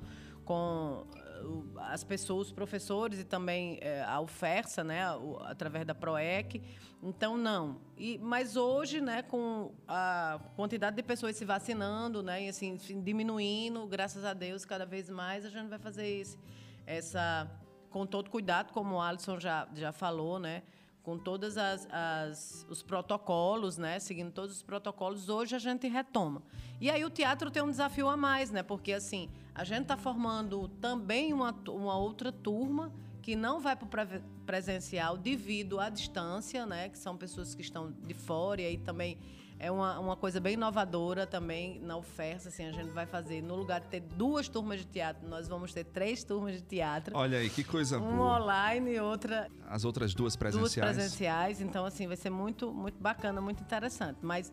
com 0.45 1.07
uh, 1.43 1.79
as 1.79 2.05
pessoas, 2.05 2.49
os 2.49 2.53
professores 2.53 3.21
e 3.21 3.25
também 3.25 3.79
é, 3.81 4.03
a 4.03 4.21
UFERSA, 4.21 4.85
né, 4.85 5.03
através 5.43 5.85
da 5.85 5.95
PROEC. 5.95 6.63
Então, 7.03 7.37
não. 7.37 7.81
E, 7.97 8.19
mas 8.19 8.57
hoje, 8.57 9.01
né, 9.01 9.23
com 9.23 9.73
a 9.89 10.41
quantidade 10.55 10.97
de 10.97 11.03
pessoas 11.03 11.37
se 11.37 11.45
vacinando, 11.45 12.23
né, 12.23 12.45
e 12.45 12.49
assim, 12.49 12.77
diminuindo, 13.03 13.87
graças 13.87 14.25
a 14.25 14.33
Deus, 14.33 14.65
cada 14.65 14.87
vez 14.87 15.11
mais, 15.11 15.45
a 15.45 15.49
gente 15.49 15.69
vai 15.69 15.79
fazer 15.79 16.07
esse, 16.07 16.39
essa, 16.87 17.51
com 17.91 18.07
todo 18.07 18.31
cuidado, 18.31 18.73
como 18.73 18.95
o 18.95 19.01
Alisson 19.01 19.41
já, 19.41 19.67
já 19.75 19.93
falou, 19.93 20.39
né, 20.39 20.63
com 21.03 21.19
todos 21.19 21.59
as, 21.59 21.89
as, 21.91 22.67
os 22.69 22.83
protocolos, 22.83 23.77
né? 23.77 23.99
Seguindo 23.99 24.31
todos 24.31 24.57
os 24.57 24.63
protocolos, 24.63 25.29
hoje 25.29 25.57
a 25.57 25.59
gente 25.59 25.89
retoma. 25.89 26.43
E 26.81 26.91
aí 26.91 27.05
o 27.05 27.11
teatro 27.11 27.51
tem 27.51 27.63
um 27.63 27.71
desafio 27.71 28.09
a 28.09 28.17
mais, 28.17 28.51
né? 28.51 28.63
Porque 28.63 28.93
assim, 28.93 29.29
a 29.55 29.65
gente 29.65 29.83
está 29.83 29.97
formando 29.97 30.69
também 30.81 31.33
uma, 31.33 31.53
uma 31.69 31.97
outra 31.97 32.31
turma 32.31 32.93
que 33.21 33.37
não 33.37 33.61
vai 33.61 33.77
para 33.77 33.87
o 33.87 34.45
presencial 34.45 35.17
devido 35.17 35.79
à 35.79 35.89
distância, 35.89 36.67
né? 36.67 36.89
Que 36.89 36.99
são 36.99 37.17
pessoas 37.17 37.55
que 37.55 37.63
estão 37.63 37.93
de 37.93 38.15
fora 38.15 38.63
e 38.63 38.67
aí 38.67 38.79
também 38.79 39.19
é 39.63 39.71
uma, 39.71 39.97
uma 40.01 40.17
coisa 40.17 40.41
bem 40.41 40.55
inovadora 40.55 41.25
também 41.25 41.79
na 41.79 41.97
oferta. 41.97 42.49
Assim, 42.49 42.65
a 42.65 42.73
gente 42.73 42.91
vai 42.91 43.07
fazer, 43.07 43.41
no 43.41 43.55
lugar 43.55 43.81
de 43.81 43.87
ter 43.87 44.01
duas 44.01 44.49
turmas 44.49 44.81
de 44.81 44.87
teatro, 44.87 45.29
nós 45.29 45.47
vamos 45.47 45.73
ter 45.73 45.85
três 45.85 46.25
turmas 46.25 46.57
de 46.57 46.63
teatro. 46.63 47.17
Olha 47.17 47.39
aí, 47.39 47.49
que 47.49 47.63
coisa 47.63 47.97
uma 47.97 48.11
boa. 48.11 48.17
Uma 48.17 48.43
online 48.43 48.95
e 48.95 49.01
outra. 49.01 49.49
As 49.69 49.85
outras 49.85 50.15
duas 50.15 50.35
presenciais. 50.35 50.75
Duas 50.75 50.97
presenciais. 50.97 51.61
Então, 51.61 51.85
assim, 51.85 52.09
vai 52.09 52.17
ser 52.17 52.29
muito, 52.29 52.73
muito 52.73 53.01
bacana, 53.01 53.41
muito 53.41 53.63
interessante. 53.63 54.19
Mas. 54.21 54.53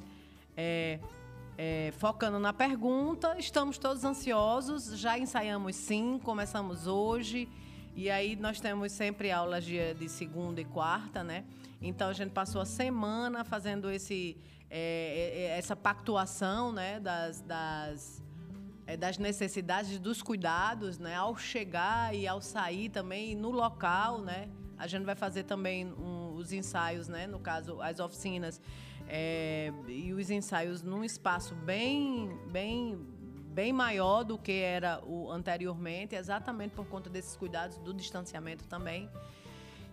É, 0.55 0.99
é, 1.57 1.91
focando 1.97 2.39
na 2.39 2.53
pergunta, 2.53 3.35
estamos 3.37 3.77
todos 3.77 4.05
ansiosos, 4.05 4.97
já 4.97 5.17
ensaiamos 5.17 5.75
sim, 5.75 6.17
começamos 6.23 6.87
hoje. 6.87 7.49
E 7.95 8.09
aí 8.09 8.35
nós 8.35 8.61
temos 8.61 8.91
sempre 8.91 9.31
aulas 9.31 9.65
de, 9.65 9.93
de 9.95 10.07
segunda 10.07 10.61
e 10.61 10.65
quarta, 10.65 11.21
né? 11.23 11.43
Então 11.81 12.09
a 12.09 12.13
gente 12.13 12.31
passou 12.31 12.61
a 12.61 12.65
semana 12.65 13.43
fazendo 13.43 13.89
esse, 13.89 14.37
é, 14.69 14.77
é, 14.79 15.41
é, 15.41 15.57
essa 15.57 15.75
pactuação 15.75 16.71
né, 16.71 16.99
das, 16.99 17.41
das, 17.41 18.23
é, 18.85 18.95
das 18.95 19.17
necessidades 19.17 19.97
dos 19.99 20.21
cuidados, 20.21 20.99
né, 20.99 21.15
ao 21.15 21.35
chegar 21.35 22.13
e 22.13 22.27
ao 22.27 22.41
sair 22.41 22.89
também 22.89 23.35
no 23.35 23.49
local, 23.49 24.21
né, 24.21 24.47
a 24.77 24.85
gente 24.85 25.05
vai 25.05 25.15
fazer 25.15 25.43
também 25.43 25.87
um, 25.87 26.35
os 26.35 26.53
ensaios, 26.53 27.07
né, 27.07 27.25
no 27.25 27.39
caso 27.39 27.81
as 27.81 27.99
oficinas 27.99 28.61
é, 29.07 29.73
e 29.87 30.13
os 30.13 30.29
ensaios 30.29 30.83
num 30.83 31.03
espaço 31.03 31.55
bem, 31.55 32.37
bem, 32.51 32.95
bem 33.51 33.73
maior 33.73 34.23
do 34.23 34.37
que 34.37 34.51
era 34.51 35.03
o 35.03 35.31
anteriormente, 35.31 36.15
exatamente 36.15 36.75
por 36.75 36.85
conta 36.85 37.09
desses 37.09 37.35
cuidados 37.35 37.79
do 37.79 37.91
distanciamento 37.91 38.67
também. 38.67 39.09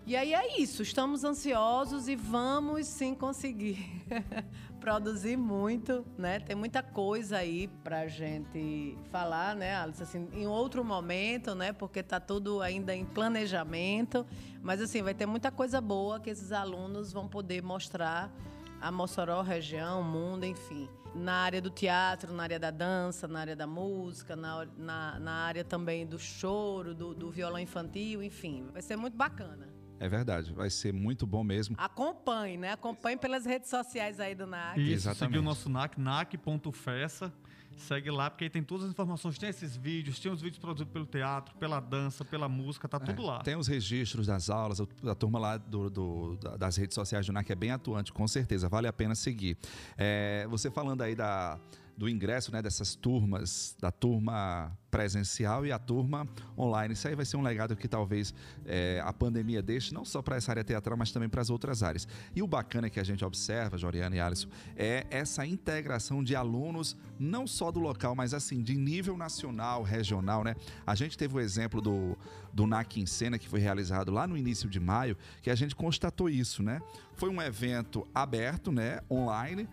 E 0.06 0.14
aí 0.14 0.34
é 0.34 0.60
isso, 0.60 0.84
estamos 0.84 1.24
ansiosos 1.24 2.06
e 2.06 2.14
vamos 2.14 2.86
sim 2.86 3.12
conseguir 3.12 4.04
produzir 4.78 5.36
muito, 5.36 6.06
né? 6.16 6.38
Tem 6.38 6.54
muita 6.54 6.80
coisa 6.80 7.38
aí 7.38 7.66
pra 7.82 8.06
gente 8.06 8.96
falar, 9.10 9.56
né, 9.56 9.74
Alice? 9.74 10.00
Assim, 10.00 10.28
em 10.32 10.46
outro 10.46 10.84
momento, 10.84 11.56
né? 11.56 11.72
Porque 11.72 12.04
tá 12.04 12.20
tudo 12.20 12.62
ainda 12.62 12.94
em 12.94 13.04
planejamento. 13.04 14.24
Mas 14.62 14.80
assim, 14.80 15.02
vai 15.02 15.12
ter 15.12 15.26
muita 15.26 15.50
coisa 15.50 15.80
boa 15.80 16.20
que 16.20 16.30
esses 16.30 16.52
alunos 16.52 17.12
vão 17.12 17.26
poder 17.26 17.60
mostrar 17.60 18.32
a 18.80 18.92
Mossoró, 18.92 19.42
região, 19.42 20.04
mundo, 20.04 20.44
enfim. 20.44 20.88
Na 21.16 21.32
área 21.32 21.60
do 21.60 21.68
teatro, 21.68 22.32
na 22.32 22.44
área 22.44 22.60
da 22.60 22.70
dança, 22.70 23.26
na 23.26 23.40
área 23.40 23.56
da 23.56 23.66
música, 23.66 24.36
na, 24.36 24.68
na, 24.76 25.18
na 25.18 25.32
área 25.32 25.64
também 25.64 26.06
do 26.06 26.16
choro, 26.16 26.94
do, 26.94 27.12
do 27.12 27.28
violão 27.28 27.58
infantil, 27.58 28.22
enfim. 28.22 28.68
Vai 28.72 28.82
ser 28.82 28.94
muito 28.94 29.16
bacana. 29.16 29.75
É 29.98 30.08
verdade, 30.08 30.52
vai 30.52 30.70
ser 30.70 30.92
muito 30.92 31.26
bom 31.26 31.42
mesmo. 31.42 31.74
Acompanhe, 31.78 32.56
né? 32.56 32.72
Acompanhe 32.72 33.16
pelas 33.16 33.46
redes 33.46 33.70
sociais 33.70 34.20
aí 34.20 34.34
do 34.34 34.46
NAC. 34.46 34.80
Isso, 34.80 34.92
Exatamente. 34.92 35.18
seguir 35.18 35.38
o 35.38 35.42
nosso 35.42 35.68
NAC, 35.68 35.98
nac.festa. 35.98 37.32
Segue 37.76 38.10
lá, 38.10 38.30
porque 38.30 38.44
aí 38.44 38.50
tem 38.50 38.62
todas 38.62 38.84
as 38.86 38.90
informações. 38.90 39.36
Tem 39.36 39.50
esses 39.50 39.76
vídeos, 39.76 40.18
tem 40.18 40.32
os 40.32 40.40
vídeos 40.40 40.58
produzidos 40.58 40.92
pelo 40.92 41.04
teatro, 41.04 41.54
pela 41.56 41.78
dança, 41.78 42.24
pela 42.24 42.48
música, 42.48 42.88
tá 42.88 42.96
é, 42.96 43.00
tudo 43.00 43.22
lá. 43.22 43.40
Tem 43.40 43.54
os 43.54 43.66
registros 43.66 44.26
das 44.26 44.48
aulas, 44.48 44.80
a 44.80 45.14
turma 45.14 45.38
lá 45.38 45.56
do, 45.58 45.90
do, 45.90 46.36
das 46.58 46.76
redes 46.76 46.94
sociais 46.94 47.26
do 47.26 47.32
NAC 47.32 47.50
é 47.50 47.54
bem 47.54 47.70
atuante, 47.70 48.12
com 48.12 48.26
certeza, 48.26 48.68
vale 48.68 48.88
a 48.88 48.92
pena 48.92 49.14
seguir. 49.14 49.58
É, 49.96 50.46
você 50.48 50.70
falando 50.70 51.02
aí 51.02 51.14
da 51.14 51.60
do 51.96 52.08
ingresso 52.08 52.52
né, 52.52 52.60
dessas 52.60 52.94
turmas, 52.94 53.74
da 53.80 53.90
turma 53.90 54.76
presencial 54.90 55.64
e 55.64 55.72
a 55.72 55.78
turma 55.78 56.28
online. 56.56 56.94
Isso 56.94 57.08
aí 57.08 57.14
vai 57.14 57.24
ser 57.24 57.36
um 57.36 57.42
legado 57.42 57.74
que 57.74 57.88
talvez 57.88 58.34
é, 58.66 59.00
a 59.04 59.12
pandemia 59.12 59.62
deixe, 59.62 59.94
não 59.94 60.04
só 60.04 60.20
para 60.20 60.36
essa 60.36 60.52
área 60.52 60.62
teatral, 60.62 60.96
mas 60.96 61.10
também 61.10 61.28
para 61.28 61.40
as 61.40 61.48
outras 61.48 61.82
áreas. 61.82 62.06
E 62.34 62.42
o 62.42 62.46
bacana 62.46 62.90
que 62.90 63.00
a 63.00 63.04
gente 63.04 63.24
observa, 63.24 63.78
Joriana 63.78 64.14
e 64.14 64.20
Alisson, 64.20 64.48
é 64.76 65.06
essa 65.10 65.46
integração 65.46 66.22
de 66.22 66.36
alunos, 66.36 66.96
não 67.18 67.46
só 67.46 67.72
do 67.72 67.80
local, 67.80 68.14
mas 68.14 68.34
assim, 68.34 68.62
de 68.62 68.74
nível 68.74 69.16
nacional, 69.16 69.82
regional, 69.82 70.44
né? 70.44 70.54
A 70.86 70.94
gente 70.94 71.16
teve 71.16 71.34
o 71.34 71.40
exemplo 71.40 71.80
do, 71.80 72.16
do 72.52 72.66
NAC 72.66 73.00
em 73.00 73.06
Cena, 73.06 73.38
que 73.38 73.48
foi 73.48 73.60
realizado 73.60 74.12
lá 74.12 74.26
no 74.26 74.36
início 74.36 74.68
de 74.68 74.80
maio, 74.80 75.16
que 75.40 75.50
a 75.50 75.54
gente 75.54 75.74
constatou 75.74 76.28
isso, 76.28 76.62
né? 76.62 76.80
Foi 77.14 77.30
um 77.30 77.40
evento 77.40 78.06
aberto, 78.14 78.70
né? 78.70 79.00
Online 79.10 79.66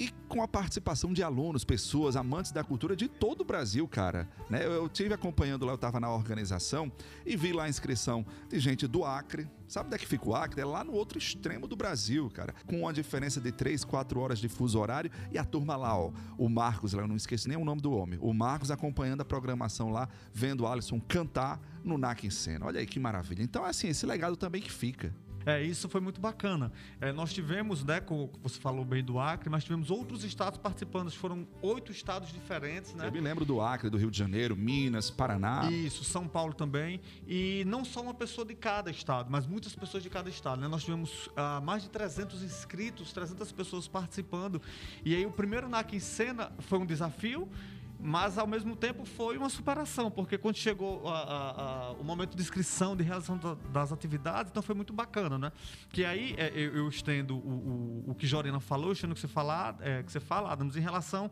e 0.00 0.08
com 0.30 0.42
a 0.42 0.48
participação 0.48 1.12
de 1.12 1.22
alunos, 1.22 1.62
pessoas, 1.62 2.16
amantes 2.16 2.52
da 2.52 2.64
cultura 2.64 2.96
de 2.96 3.06
todo 3.06 3.42
o 3.42 3.44
Brasil, 3.44 3.86
cara. 3.86 4.26
Né? 4.48 4.64
Eu, 4.64 4.88
tive 4.88 5.12
acompanhando 5.12 5.66
lá, 5.66 5.72
eu 5.72 5.76
estava 5.76 6.00
na 6.00 6.10
organização 6.10 6.90
e 7.26 7.36
vi 7.36 7.52
lá 7.52 7.64
a 7.64 7.68
inscrição 7.68 8.24
de 8.48 8.58
gente 8.58 8.86
do 8.86 9.04
Acre. 9.04 9.46
Sabe 9.68 9.88
onde 9.88 9.96
é 9.96 9.98
que 9.98 10.06
fica 10.06 10.26
o 10.26 10.34
Acre? 10.34 10.62
É 10.62 10.64
lá 10.64 10.82
no 10.82 10.94
outro 10.94 11.18
extremo 11.18 11.68
do 11.68 11.76
Brasil, 11.76 12.30
cara. 12.30 12.54
Com 12.66 12.80
uma 12.80 12.94
diferença 12.94 13.42
de 13.42 13.52
3, 13.52 13.84
4 13.84 14.18
horas 14.18 14.38
de 14.38 14.48
fuso 14.48 14.80
horário 14.80 15.10
e 15.30 15.36
a 15.36 15.44
turma 15.44 15.76
lá, 15.76 15.94
ó. 15.94 16.10
O 16.38 16.48
Marcos, 16.48 16.94
eu 16.94 17.06
não 17.06 17.16
esqueço 17.16 17.46
nem 17.46 17.58
o 17.58 17.64
nome 17.64 17.82
do 17.82 17.92
homem. 17.92 18.18
O 18.22 18.32
Marcos 18.32 18.70
acompanhando 18.70 19.20
a 19.20 19.24
programação 19.24 19.90
lá, 19.90 20.08
vendo 20.32 20.62
o 20.62 20.66
Alisson 20.66 20.98
cantar 20.98 21.60
no 21.84 21.98
NAC 21.98 22.26
em 22.26 22.30
cena. 22.30 22.64
Olha 22.64 22.80
aí 22.80 22.86
que 22.86 22.98
maravilha. 22.98 23.42
Então, 23.42 23.66
assim, 23.66 23.88
esse 23.88 24.06
legado 24.06 24.34
também 24.34 24.62
que 24.62 24.72
fica. 24.72 25.14
É, 25.46 25.62
isso 25.62 25.88
foi 25.88 26.00
muito 26.00 26.20
bacana. 26.20 26.72
É, 27.00 27.12
nós 27.12 27.32
tivemos, 27.32 27.84
né, 27.84 28.00
como 28.00 28.30
você 28.42 28.60
falou 28.60 28.84
bem 28.84 29.02
do 29.02 29.18
Acre, 29.18 29.48
mas 29.48 29.64
tivemos 29.64 29.90
outros 29.90 30.24
estados 30.24 30.58
participando. 30.58 31.10
Foram 31.10 31.46
oito 31.62 31.90
estados 31.92 32.32
diferentes, 32.32 32.94
né? 32.94 33.06
Eu 33.06 33.12
me 33.12 33.20
lembro 33.20 33.44
do 33.44 33.60
Acre, 33.60 33.88
do 33.88 33.96
Rio 33.96 34.10
de 34.10 34.18
Janeiro, 34.18 34.56
Minas, 34.56 35.10
Paraná. 35.10 35.70
Isso, 35.70 36.04
São 36.04 36.28
Paulo 36.28 36.52
também. 36.52 37.00
E 37.26 37.64
não 37.66 37.84
só 37.84 38.02
uma 38.02 38.14
pessoa 38.14 38.46
de 38.46 38.54
cada 38.54 38.90
estado, 38.90 39.30
mas 39.30 39.46
muitas 39.46 39.74
pessoas 39.74 40.02
de 40.02 40.10
cada 40.10 40.28
estado, 40.28 40.60
né? 40.60 40.68
Nós 40.68 40.84
tivemos 40.84 41.26
uh, 41.28 41.62
mais 41.64 41.82
de 41.82 41.88
300 41.88 42.42
inscritos, 42.42 43.12
300 43.12 43.50
pessoas 43.52 43.88
participando. 43.88 44.60
E 45.04 45.14
aí 45.14 45.24
o 45.24 45.32
primeiro 45.32 45.68
NAC 45.68 45.96
em 45.96 46.00
cena 46.00 46.52
foi 46.60 46.78
um 46.78 46.86
desafio 46.86 47.48
mas 48.02 48.38
ao 48.38 48.46
mesmo 48.46 48.74
tempo 48.74 49.04
foi 49.04 49.36
uma 49.36 49.48
superação, 49.48 50.10
porque 50.10 50.38
quando 50.38 50.56
chegou 50.56 51.06
a, 51.06 51.18
a, 51.18 51.62
a, 51.62 51.92
o 51.92 52.04
momento 52.04 52.36
de 52.36 52.42
inscrição, 52.42 52.96
de 52.96 53.02
realização 53.02 53.36
da, 53.36 53.54
das 53.70 53.92
atividades, 53.92 54.50
então 54.50 54.62
foi 54.62 54.74
muito 54.74 54.92
bacana, 54.92 55.38
né? 55.38 55.52
Que 55.90 56.04
aí 56.04 56.34
é, 56.38 56.50
eu, 56.54 56.76
eu, 56.76 56.88
estendo 56.88 57.36
o, 57.36 58.04
o, 58.06 58.10
o, 58.10 58.14
que 58.14 58.26
Jorina 58.26 58.58
falou, 58.58 58.92
estendo 58.92 59.12
o 59.12 59.14
que 59.14 59.20
você, 59.20 59.28
falar, 59.28 59.76
é, 59.80 60.02
que 60.02 60.10
você 60.10 60.20
fala, 60.20 60.50
Adams, 60.50 60.76
em 60.76 60.80
relação 60.80 61.30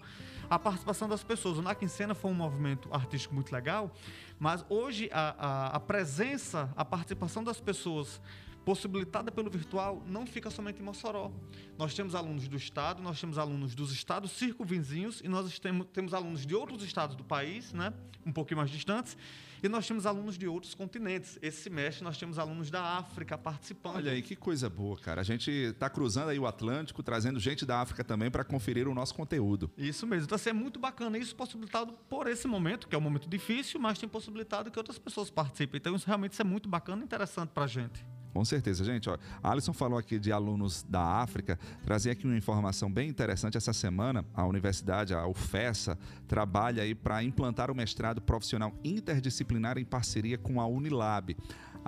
à 0.51 0.59
participação 0.59 1.09
das 1.09 1.25
pessoas. 1.25 1.59
O 1.59 1.63
NAC 1.63 1.85
em 1.85 1.89
Cena 1.89 2.15
foi 2.15 2.31
um 2.31 2.35
movimento 2.35 2.89
artístico 2.93 3.35
muito 3.35 3.51
legal, 3.53 3.91
mas 4.39 4.65
hoje 4.69 5.09
a 5.13 5.81
presença, 5.81 6.71
a 6.77 6.85
participação 6.85 7.43
das 7.43 7.61
pessoas 7.61 8.21
possibilitada 8.69 9.33
pelo 9.33 9.49
virtual 9.49 10.05
não 10.07 10.27
fica 10.27 10.51
somente 10.51 10.79
em 10.83 10.85
Mossoró. 10.85 11.33
Nós 11.79 11.95
temos 11.95 12.15
alunos 12.15 12.47
do 12.49 12.55
estado, 12.55 13.03
nós 13.03 13.19
temos 13.19 13.39
alunos 13.39 13.75
dos 13.75 13.91
estados 13.91 14.31
circunvizinhos 14.33 15.23
e 15.25 15.29
nós 15.29 15.59
temos, 15.59 15.87
temos 15.91 16.13
alunos 16.13 16.45
de 16.45 16.55
outros 16.55 16.83
estados 16.83 17.17
do 17.17 17.25
país, 17.25 17.73
né, 17.73 17.95
um 18.27 18.33
pouquinho 18.33 18.59
mais 18.59 18.69
distantes, 18.71 19.17
e 19.63 19.71
nós 19.71 19.89
temos 19.89 20.05
alunos 20.05 20.37
de 20.37 20.47
outros 20.47 20.75
continentes. 20.75 21.39
Esse 21.41 21.63
semestre 21.63 22.05
nós 22.05 22.19
temos 22.19 22.39
alunos 22.39 22.71
da 22.71 22.99
África 22.99 23.39
participando. 23.39 23.97
Olha 23.97 24.13
aí, 24.13 24.21
que 24.21 24.37
coisa 24.37 24.69
boa, 24.69 24.99
cara. 24.99 25.23
A 25.23 25.25
gente 25.25 25.51
está 25.51 25.89
cruzando 25.89 26.29
aí 26.29 26.39
o 26.39 26.47
Atlântico, 26.47 27.03
trazendo 27.03 27.41
gente 27.41 27.65
da 27.65 27.81
África 27.81 28.05
também 28.05 28.31
para 28.31 28.45
conferir 28.45 28.87
o 28.87 28.95
nosso 28.95 29.15
conteúdo. 29.15 29.71
Isso 29.79 30.07
mesmo. 30.07 30.27
Então, 30.27 30.37
assim, 30.37 30.51
é 30.51 30.53
muito 30.53 30.79
bacana. 30.79 31.17
Isso 31.17 31.35
possibilitado 31.35 31.95
por 32.07 32.27
esse 32.27 32.47
momento, 32.47 32.87
que 32.87 32.95
é 32.95 32.99
um 32.99 33.01
momento 33.01 33.31
difícil, 33.31 33.81
mas 33.81 33.99
tem 33.99 34.09
possibilitado 34.09 34.71
que 34.71 34.79
outras 34.79 34.99
pessoas 34.99 35.31
participem. 35.31 35.79
Então, 35.79 35.97
isso 35.97 36.07
realmente 36.07 36.33
isso 36.33 36.43
é 36.43 36.45
muito 36.45 36.69
bacana 36.69 37.01
e 37.01 37.05
interessante 37.07 37.49
para 37.49 37.65
a 37.65 37.67
gente. 37.67 38.18
Com 38.39 38.45
certeza, 38.45 38.85
gente. 38.85 39.11
Ó, 39.11 39.19
Alisson 39.43 39.73
falou 39.73 39.99
aqui 39.99 40.17
de 40.17 40.31
alunos 40.31 40.87
da 40.89 41.03
África. 41.03 41.59
Trazer 41.83 42.13
aqui 42.13 42.25
uma 42.25 42.37
informação 42.37 42.89
bem 42.89 43.09
interessante. 43.09 43.57
Essa 43.57 43.73
semana, 43.73 44.25
a 44.33 44.47
universidade, 44.47 45.13
a 45.13 45.27
UFESA, 45.27 45.99
trabalha 46.29 46.85
aí 46.85 46.95
para 46.95 47.21
implantar 47.25 47.69
o 47.69 47.75
mestrado 47.75 48.21
profissional 48.21 48.73
interdisciplinar 48.85 49.77
em 49.77 49.85
parceria 49.85 50.39
com 50.39 50.61
a 50.61 50.67
Unilab. 50.69 51.37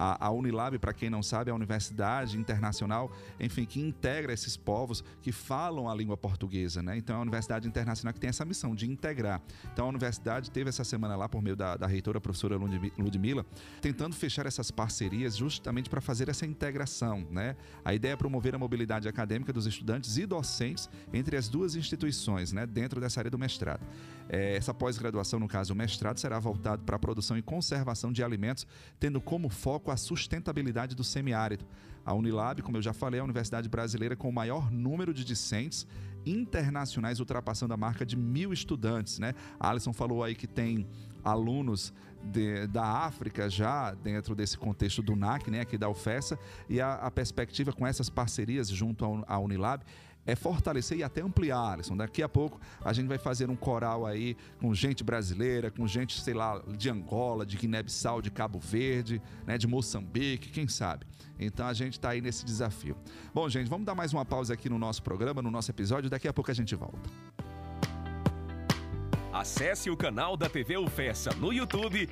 A, 0.02 0.28
a 0.28 0.30
Unilab, 0.30 0.78
para 0.78 0.94
quem 0.94 1.10
não 1.10 1.22
sabe, 1.22 1.50
é 1.50 1.52
a 1.52 1.54
universidade 1.54 2.38
internacional, 2.38 3.12
enfim, 3.38 3.66
que 3.66 3.78
integra 3.78 4.32
esses 4.32 4.56
povos 4.56 5.04
que 5.20 5.30
falam 5.30 5.90
a 5.90 5.94
língua 5.94 6.16
portuguesa, 6.16 6.82
né? 6.82 6.96
Então 6.96 7.16
é 7.16 7.18
a 7.18 7.22
universidade 7.22 7.68
internacional 7.68 8.14
que 8.14 8.18
tem 8.18 8.30
essa 8.30 8.46
missão 8.46 8.74
de 8.74 8.90
integrar. 8.90 9.42
Então 9.74 9.84
a 9.84 9.88
universidade 9.90 10.50
teve 10.50 10.70
essa 10.70 10.84
semana 10.84 11.16
lá, 11.16 11.28
por 11.28 11.42
meio 11.42 11.54
da, 11.54 11.76
da 11.76 11.86
reitora 11.86 12.18
professora 12.18 12.56
Ludmila, 12.56 13.44
tentando 13.82 14.16
fechar 14.16 14.46
essas 14.46 14.70
parcerias 14.70 15.36
justamente 15.36 15.90
para 15.90 16.00
fazer 16.00 16.30
essa 16.30 16.46
integração, 16.46 17.26
né? 17.30 17.54
A 17.84 17.92
ideia 17.92 18.14
é 18.14 18.16
promover 18.16 18.54
a 18.54 18.58
mobilidade 18.58 19.06
acadêmica 19.06 19.52
dos 19.52 19.66
estudantes 19.66 20.16
e 20.16 20.24
docentes 20.24 20.88
entre 21.12 21.36
as 21.36 21.46
duas 21.46 21.76
instituições, 21.76 22.54
né? 22.54 22.66
Dentro 22.66 23.02
dessa 23.02 23.20
área 23.20 23.30
do 23.30 23.38
mestrado. 23.38 23.86
É, 24.32 24.56
essa 24.56 24.72
pós-graduação, 24.72 25.40
no 25.40 25.48
caso 25.48 25.72
o 25.72 25.76
mestrado, 25.76 26.18
será 26.18 26.38
voltado 26.38 26.84
para 26.84 26.94
a 26.94 26.98
produção 27.00 27.36
e 27.36 27.42
conservação 27.42 28.12
de 28.12 28.22
alimentos, 28.22 28.64
tendo 29.00 29.20
como 29.20 29.48
foco 29.48 29.90
a 29.90 29.96
sustentabilidade 29.96 30.94
do 30.94 31.02
semiárido. 31.02 31.66
A 32.06 32.14
Unilab, 32.14 32.62
como 32.62 32.76
eu 32.76 32.82
já 32.82 32.92
falei, 32.92 33.18
é 33.18 33.20
a 33.20 33.24
universidade 33.24 33.68
brasileira 33.68 34.14
com 34.14 34.28
o 34.28 34.32
maior 34.32 34.70
número 34.70 35.12
de 35.12 35.24
discentes 35.24 35.84
internacionais, 36.24 37.18
ultrapassando 37.18 37.74
a 37.74 37.76
marca 37.76 38.06
de 38.06 38.16
mil 38.16 38.52
estudantes. 38.52 39.18
Né? 39.18 39.34
A 39.58 39.68
Alisson 39.70 39.92
falou 39.92 40.22
aí 40.22 40.36
que 40.36 40.46
tem 40.46 40.86
alunos 41.24 41.92
de, 42.22 42.66
da 42.68 42.84
África 42.84 43.50
já 43.50 43.92
dentro 43.94 44.34
desse 44.34 44.56
contexto 44.56 45.02
do 45.02 45.16
NAC, 45.16 45.50
né, 45.50 45.60
aqui 45.60 45.76
da 45.76 45.88
UFESA, 45.88 46.38
e 46.68 46.80
a, 46.80 46.94
a 46.94 47.10
perspectiva 47.10 47.72
com 47.72 47.86
essas 47.86 48.08
parcerias 48.08 48.68
junto 48.68 49.04
à 49.26 49.38
Unilab 49.38 49.84
é 50.26 50.34
fortalecer 50.34 50.98
e 50.98 51.02
até 51.02 51.22
ampliar, 51.22 51.74
Alisson. 51.74 51.96
Daqui 51.96 52.22
a 52.22 52.28
pouco 52.28 52.60
a 52.84 52.92
gente 52.92 53.08
vai 53.08 53.18
fazer 53.18 53.50
um 53.50 53.56
coral 53.56 54.06
aí 54.06 54.36
com 54.58 54.74
gente 54.74 55.02
brasileira, 55.02 55.70
com 55.70 55.86
gente, 55.86 56.20
sei 56.20 56.34
lá, 56.34 56.62
de 56.76 56.90
Angola, 56.90 57.44
de 57.46 57.56
Guiné-Bissau, 57.56 58.20
de 58.20 58.30
Cabo 58.30 58.58
Verde, 58.58 59.20
né, 59.46 59.56
de 59.58 59.66
Moçambique, 59.66 60.50
quem 60.50 60.68
sabe. 60.68 61.06
Então 61.38 61.66
a 61.66 61.72
gente 61.72 61.94
está 61.94 62.10
aí 62.10 62.20
nesse 62.20 62.44
desafio. 62.44 62.96
Bom, 63.32 63.48
gente, 63.48 63.68
vamos 63.68 63.86
dar 63.86 63.94
mais 63.94 64.12
uma 64.12 64.24
pausa 64.24 64.54
aqui 64.54 64.68
no 64.68 64.78
nosso 64.78 65.02
programa, 65.02 65.40
no 65.40 65.50
nosso 65.50 65.70
episódio. 65.70 66.10
Daqui 66.10 66.28
a 66.28 66.32
pouco 66.32 66.50
a 66.50 66.54
gente 66.54 66.74
volta. 66.74 67.10
Acesse 69.32 69.88
o 69.88 69.96
canal 69.96 70.36
da 70.36 70.48
TV 70.48 70.76
UFESA 70.76 71.30
no 71.36 71.52
YouTube 71.52 72.08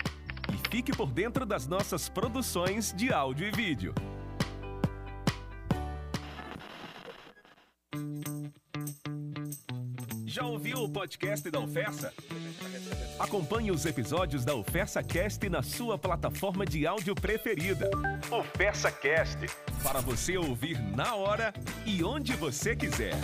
e 0.53 0.71
fique 0.71 0.97
por 0.97 1.11
dentro 1.11 1.45
das 1.45 1.67
nossas 1.67 2.09
produções 2.09 2.95
de 2.97 3.13
áudio 3.13 3.47
e 3.47 3.51
vídeo. 3.51 3.95
Já 10.27 10.45
ouviu 10.45 10.79
o 10.85 10.89
podcast 10.89 11.51
da 11.51 11.59
UFESA? 11.59 12.13
Acompanhe 13.19 13.71
os 13.71 13.85
episódios 13.87 14.45
da 14.45 14.55
UFESA 14.55 15.03
Cast 15.03 15.49
na 15.49 15.63
sua 15.63 15.99
plataforma 15.99 16.65
de 16.65 16.87
áudio 16.87 17.15
preferida. 17.15 17.91
UFESA 18.31 18.93
Cast, 18.93 19.39
para 19.83 20.01
você 20.01 20.37
ouvir 20.37 20.81
na 20.95 21.15
hora 21.15 21.53
e 21.85 22.05
onde 22.05 22.35
você 22.35 22.77
quiser. 22.77 23.15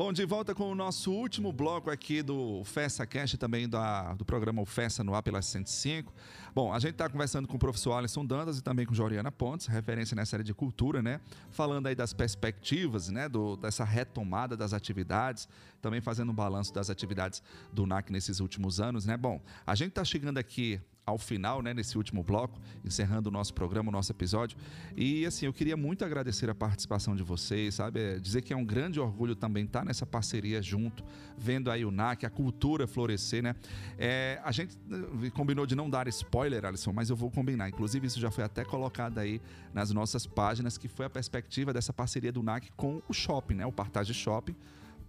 Bom, 0.00 0.14
de 0.14 0.24
volta 0.24 0.54
com 0.54 0.72
o 0.72 0.74
nosso 0.74 1.12
último 1.12 1.52
bloco 1.52 1.90
aqui 1.90 2.22
do 2.22 2.64
Festa 2.64 3.06
Cast, 3.06 3.36
também 3.36 3.68
da, 3.68 4.14
do 4.14 4.24
programa 4.24 4.64
Festa 4.64 5.04
no 5.04 5.14
ar 5.14 5.22
pela 5.22 5.42
105. 5.42 6.10
Bom, 6.54 6.72
a 6.72 6.78
gente 6.78 6.92
está 6.92 7.06
conversando 7.06 7.46
com 7.46 7.56
o 7.56 7.58
professor 7.58 7.92
Alisson 7.92 8.24
Dantas 8.24 8.56
e 8.56 8.62
também 8.62 8.86
com 8.86 8.94
Joriana 8.94 9.30
Pontes, 9.30 9.66
referência 9.66 10.14
nessa 10.14 10.36
área 10.36 10.44
de 10.44 10.54
cultura, 10.54 11.02
né? 11.02 11.20
Falando 11.50 11.86
aí 11.86 11.94
das 11.94 12.14
perspectivas, 12.14 13.10
né? 13.10 13.28
Do, 13.28 13.56
dessa 13.56 13.84
retomada 13.84 14.56
das 14.56 14.72
atividades, 14.72 15.46
também 15.82 16.00
fazendo 16.00 16.32
um 16.32 16.34
balanço 16.34 16.72
das 16.72 16.88
atividades 16.88 17.42
do 17.70 17.84
NAC 17.84 18.10
nesses 18.10 18.40
últimos 18.40 18.80
anos, 18.80 19.04
né? 19.04 19.18
Bom, 19.18 19.38
a 19.66 19.74
gente 19.74 19.90
está 19.90 20.02
chegando 20.02 20.38
aqui 20.38 20.80
ao 21.10 21.18
final, 21.18 21.62
né, 21.62 21.74
nesse 21.74 21.96
último 21.96 22.22
bloco, 22.22 22.58
encerrando 22.84 23.28
o 23.28 23.32
nosso 23.32 23.52
programa, 23.52 23.88
o 23.88 23.92
nosso 23.92 24.10
episódio. 24.12 24.56
E 24.96 25.26
assim, 25.26 25.46
eu 25.46 25.52
queria 25.52 25.76
muito 25.76 26.04
agradecer 26.04 26.48
a 26.48 26.54
participação 26.54 27.14
de 27.14 27.22
vocês, 27.22 27.74
sabe? 27.74 28.00
É 28.00 28.18
dizer 28.18 28.42
que 28.42 28.52
é 28.52 28.56
um 28.56 28.64
grande 28.64 28.98
orgulho 28.98 29.34
também 29.34 29.64
estar 29.64 29.84
nessa 29.84 30.06
parceria 30.06 30.62
junto, 30.62 31.04
vendo 31.36 31.70
aí 31.70 31.84
o 31.84 31.90
NAC, 31.90 32.24
a 32.24 32.30
cultura 32.30 32.86
florescer, 32.86 33.42
né? 33.42 33.54
É, 33.98 34.40
a 34.44 34.52
gente 34.52 34.78
eh, 34.90 35.30
combinou 35.30 35.66
de 35.66 35.74
não 35.74 35.90
dar 35.90 36.08
spoiler, 36.08 36.64
Alisson, 36.64 36.92
mas 36.92 37.10
eu 37.10 37.16
vou 37.16 37.30
combinar. 37.30 37.68
Inclusive, 37.68 38.06
isso 38.06 38.20
já 38.20 38.30
foi 38.30 38.44
até 38.44 38.64
colocado 38.64 39.18
aí 39.18 39.40
nas 39.74 39.90
nossas 39.90 40.26
páginas, 40.26 40.78
que 40.78 40.88
foi 40.88 41.06
a 41.06 41.10
perspectiva 41.10 41.72
dessa 41.72 41.92
parceria 41.92 42.32
do 42.32 42.42
NAC 42.42 42.70
com 42.76 43.02
o 43.08 43.12
shopping, 43.12 43.54
né? 43.54 43.66
O 43.66 43.72
Partage 43.72 44.14
Shopping, 44.14 44.54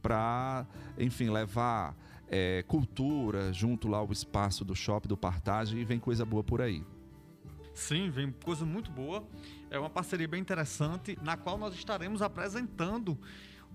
para, 0.01 0.65
enfim, 0.97 1.29
levar 1.29 1.95
é, 2.31 2.63
cultura 2.65 3.51
junto 3.51 3.89
lá 3.89 3.97
ao 3.97 4.09
espaço 4.09 4.63
do 4.63 4.73
shopping, 4.73 5.09
do 5.09 5.17
Partage, 5.17 5.77
e 5.77 5.83
vem 5.83 5.99
coisa 5.99 6.25
boa 6.25 6.41
por 6.41 6.61
aí. 6.61 6.81
Sim, 7.73 8.09
vem 8.09 8.33
coisa 8.43 8.65
muito 8.65 8.89
boa. 8.89 9.27
É 9.69 9.77
uma 9.77 9.89
parceria 9.89 10.27
bem 10.27 10.39
interessante, 10.39 11.17
na 11.21 11.35
qual 11.35 11.57
nós 11.57 11.73
estaremos 11.75 12.21
apresentando 12.21 13.17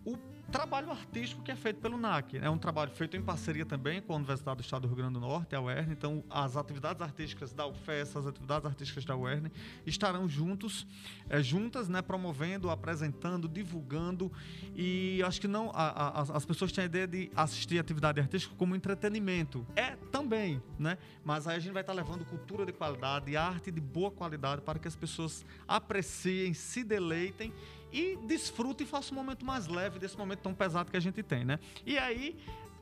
o 0.06 0.16
trabalho 0.50 0.90
artístico 0.90 1.42
que 1.42 1.50
é 1.50 1.56
feito 1.56 1.80
pelo 1.80 1.98
NAC. 1.98 2.38
É 2.38 2.48
um 2.48 2.58
trabalho 2.58 2.90
feito 2.92 3.16
em 3.16 3.22
parceria 3.22 3.66
também 3.66 4.00
com 4.00 4.12
a 4.12 4.16
Universidade 4.16 4.58
do 4.58 4.62
Estado 4.62 4.82
do 4.82 4.88
Rio 4.88 4.96
Grande 4.96 5.14
do 5.14 5.20
Norte, 5.20 5.56
a 5.56 5.60
UERN. 5.60 5.90
Então, 5.90 6.24
as 6.30 6.56
atividades 6.56 7.02
artísticas 7.02 7.52
da 7.52 7.66
UFES, 7.66 8.16
as 8.16 8.26
atividades 8.26 8.64
artísticas 8.64 9.04
da 9.04 9.16
UERN 9.16 9.50
estarão 9.84 10.28
juntos, 10.28 10.86
é, 11.28 11.42
juntas, 11.42 11.88
né, 11.88 12.00
promovendo, 12.00 12.70
apresentando, 12.70 13.48
divulgando. 13.48 14.30
E 14.74 15.20
acho 15.26 15.40
que 15.40 15.48
não 15.48 15.70
a, 15.74 16.20
a, 16.20 16.20
as 16.20 16.44
pessoas 16.44 16.70
têm 16.70 16.82
a 16.82 16.86
ideia 16.86 17.08
de 17.08 17.30
assistir 17.34 17.78
atividade 17.78 18.20
artística 18.20 18.54
como 18.56 18.76
entretenimento. 18.76 19.66
É 19.74 19.96
também, 20.12 20.62
né? 20.78 20.96
Mas 21.24 21.48
aí 21.48 21.56
a 21.56 21.58
gente 21.58 21.72
vai 21.72 21.82
estar 21.82 21.92
levando 21.92 22.24
cultura 22.24 22.64
de 22.64 22.72
qualidade, 22.72 23.36
arte 23.36 23.72
de 23.72 23.80
boa 23.80 24.12
qualidade 24.12 24.62
para 24.62 24.78
que 24.78 24.86
as 24.86 24.94
pessoas 24.94 25.44
apreciem, 25.66 26.54
se 26.54 26.84
deleitem 26.84 27.52
e 27.92 28.16
desfrute 28.26 28.84
e 28.84 28.86
faça 28.86 29.12
um 29.12 29.16
momento 29.16 29.44
mais 29.44 29.66
leve 29.66 29.98
desse 29.98 30.16
momento 30.16 30.40
tão 30.40 30.54
pesado 30.54 30.90
que 30.90 30.96
a 30.96 31.00
gente 31.00 31.22
tem, 31.22 31.44
né? 31.44 31.58
E 31.84 31.96
aí 31.98 32.36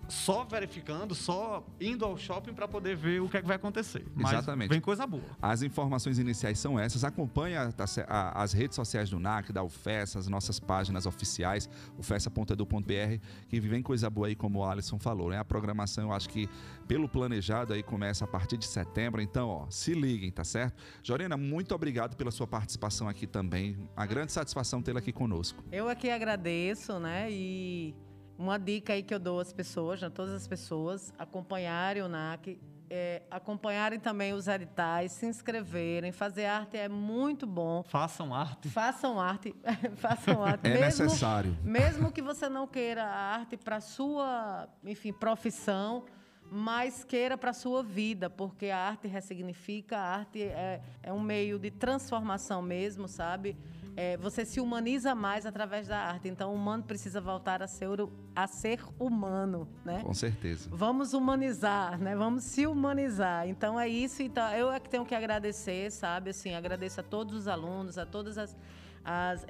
só 0.09 0.45
verificando, 0.45 1.15
só 1.15 1.65
indo 1.81 2.05
ao 2.05 2.17
shopping 2.17 2.53
para 2.53 2.69
poder 2.69 2.97
ver 2.97 3.21
o 3.21 3.29
que, 3.29 3.37
é 3.37 3.41
que 3.41 3.47
vai 3.47 3.57
acontecer. 3.57 4.05
Mas 4.15 4.33
Exatamente. 4.33 4.71
Vem 4.71 4.81
coisa 4.81 5.07
boa. 5.07 5.23
As 5.41 5.63
informações 5.63 6.19
iniciais 6.19 6.59
são 6.59 6.79
essas. 6.79 7.05
Acompanhe 7.05 7.57
a, 7.57 7.73
a, 8.09 8.43
as 8.43 8.53
redes 8.53 8.77
sociais 8.77 9.11
do 9.11 9.19
NAC, 9.19 9.53
da 9.53 9.63
UFES, 9.63 10.17
as 10.17 10.29
nossas 10.29 10.61
páginas 10.61 11.07
oficiais, 11.07 11.69
ufessa.edu.br, 11.99 13.25
que 13.49 13.61
vem 13.61 13.83
coisa 13.83 14.09
boa 14.11 14.27
aí, 14.27 14.35
como 14.35 14.61
o 14.61 14.65
Alisson 14.65 14.99
falou. 14.99 15.31
Né? 15.31 15.39
A 15.39 15.45
programação, 15.45 16.05
eu 16.05 16.13
acho 16.13 16.29
que 16.29 16.49
pelo 16.87 17.09
planejado 17.09 17.73
aí 17.73 17.83
começa 17.83 18.25
a 18.25 18.29
partir 18.29 18.57
de 18.57 18.67
setembro. 18.67 19.21
Então, 19.21 19.49
ó, 19.49 19.67
se 19.71 19.95
liguem, 19.95 20.31
tá 20.31 20.45
certo? 20.45 20.83
Jorena, 21.03 21.37
muito 21.37 21.75
obrigado 21.75 22.17
pela 22.17 22.31
sua 22.31 22.47
participação 22.47 23.09
aqui 23.09 23.27
também. 23.27 23.77
Uma 23.97 24.07
grande 24.07 24.33
satisfação 24.33 24.83
tê-la 24.83 24.99
aqui 24.99 25.13
conosco. 25.13 25.63
Eu 25.73 25.89
aqui 25.89 26.11
agradeço, 26.11 26.99
né? 26.99 27.31
E 27.31 27.95
uma 28.39 28.59
dica 28.59 28.93
aí 28.93 29.03
que 29.03 29.15
eu 29.15 29.19
dou 29.19 29.41
às 29.41 29.53
pessoas, 29.53 30.03
a 30.03 30.11
todas 30.11 30.35
as 30.35 30.47
pessoas, 30.47 31.13
acompanharem 31.19 32.03
o 32.03 32.09
NAC, 32.09 32.59
é, 32.91 33.23
acompanharem 33.31 33.99
também 33.99 34.33
os 34.33 34.47
editais, 34.47 35.13
se 35.13 35.27
inscreverem, 35.27 36.13
fazer 36.13 36.47
arte 36.47 36.77
é 36.77 36.89
muito 36.89 37.47
bom. 37.47 37.83
Façam 37.83 38.35
arte. 38.35 38.69
Façam 38.69 39.21
arte, 39.21 39.55
façam 39.97 40.45
arte. 40.45 40.67
É 40.67 40.71
mesmo, 40.71 40.85
necessário. 40.85 41.57
Mesmo 41.63 42.13
que 42.13 42.23
você 42.23 42.49
não 42.49 42.67
queira 42.67 43.05
a 43.05 43.35
arte 43.35 43.57
para 43.57 43.81
sua, 43.81 44.69
enfim, 44.85 45.13
profissão, 45.13 46.05
mas 46.51 47.05
queira 47.05 47.37
para 47.37 47.53
sua 47.53 47.83
vida, 47.83 48.29
porque 48.29 48.67
a 48.67 48.79
arte 48.79 49.09
ressignifica, 49.09 49.97
a 49.99 50.17
arte 50.17 50.43
é, 50.43 50.81
é 51.03 51.13
um 51.13 51.21
meio 51.21 51.59
de 51.59 51.71
transformação 51.71 52.63
mesmo, 52.63 53.09
sabe? 53.09 53.57
É, 53.97 54.17
você 54.17 54.45
se 54.45 54.61
humaniza 54.61 55.15
mais 55.15 55.47
através 55.47 55.87
da 55.87 55.99
arte. 55.99 56.29
Então, 56.29 56.53
o 56.53 56.55
humano 56.55 56.83
precisa 56.83 57.21
voltar 57.21 57.63
a 57.63 57.67
ser, 57.67 57.89
a 58.35 58.47
ser 58.47 58.81
humano, 58.99 59.69
né? 59.85 60.01
Com 60.03 60.15
certeza. 60.15 60.69
Vamos 60.73 61.15
humanizar, 61.15 61.99
né? 61.99 62.17
Vamos 62.17 62.45
se 62.45 62.67
humanizar. 62.67 63.49
Então, 63.49 63.79
é 63.79 63.89
isso. 63.89 64.23
Então, 64.23 64.49
eu 64.53 64.73
é 64.73 64.81
que 64.81 64.89
tenho 64.89 65.05
que 65.05 65.15
agradecer, 65.15 65.91
sabe? 65.91 66.31
Assim, 66.31 66.55
agradeço 66.55 67.01
a 67.01 67.03
todos 67.03 67.35
os 67.35 67.49
alunos, 67.49 67.97
a 67.97 68.05
todas 68.05 68.37
as, 68.37 68.57
as 69.05 69.47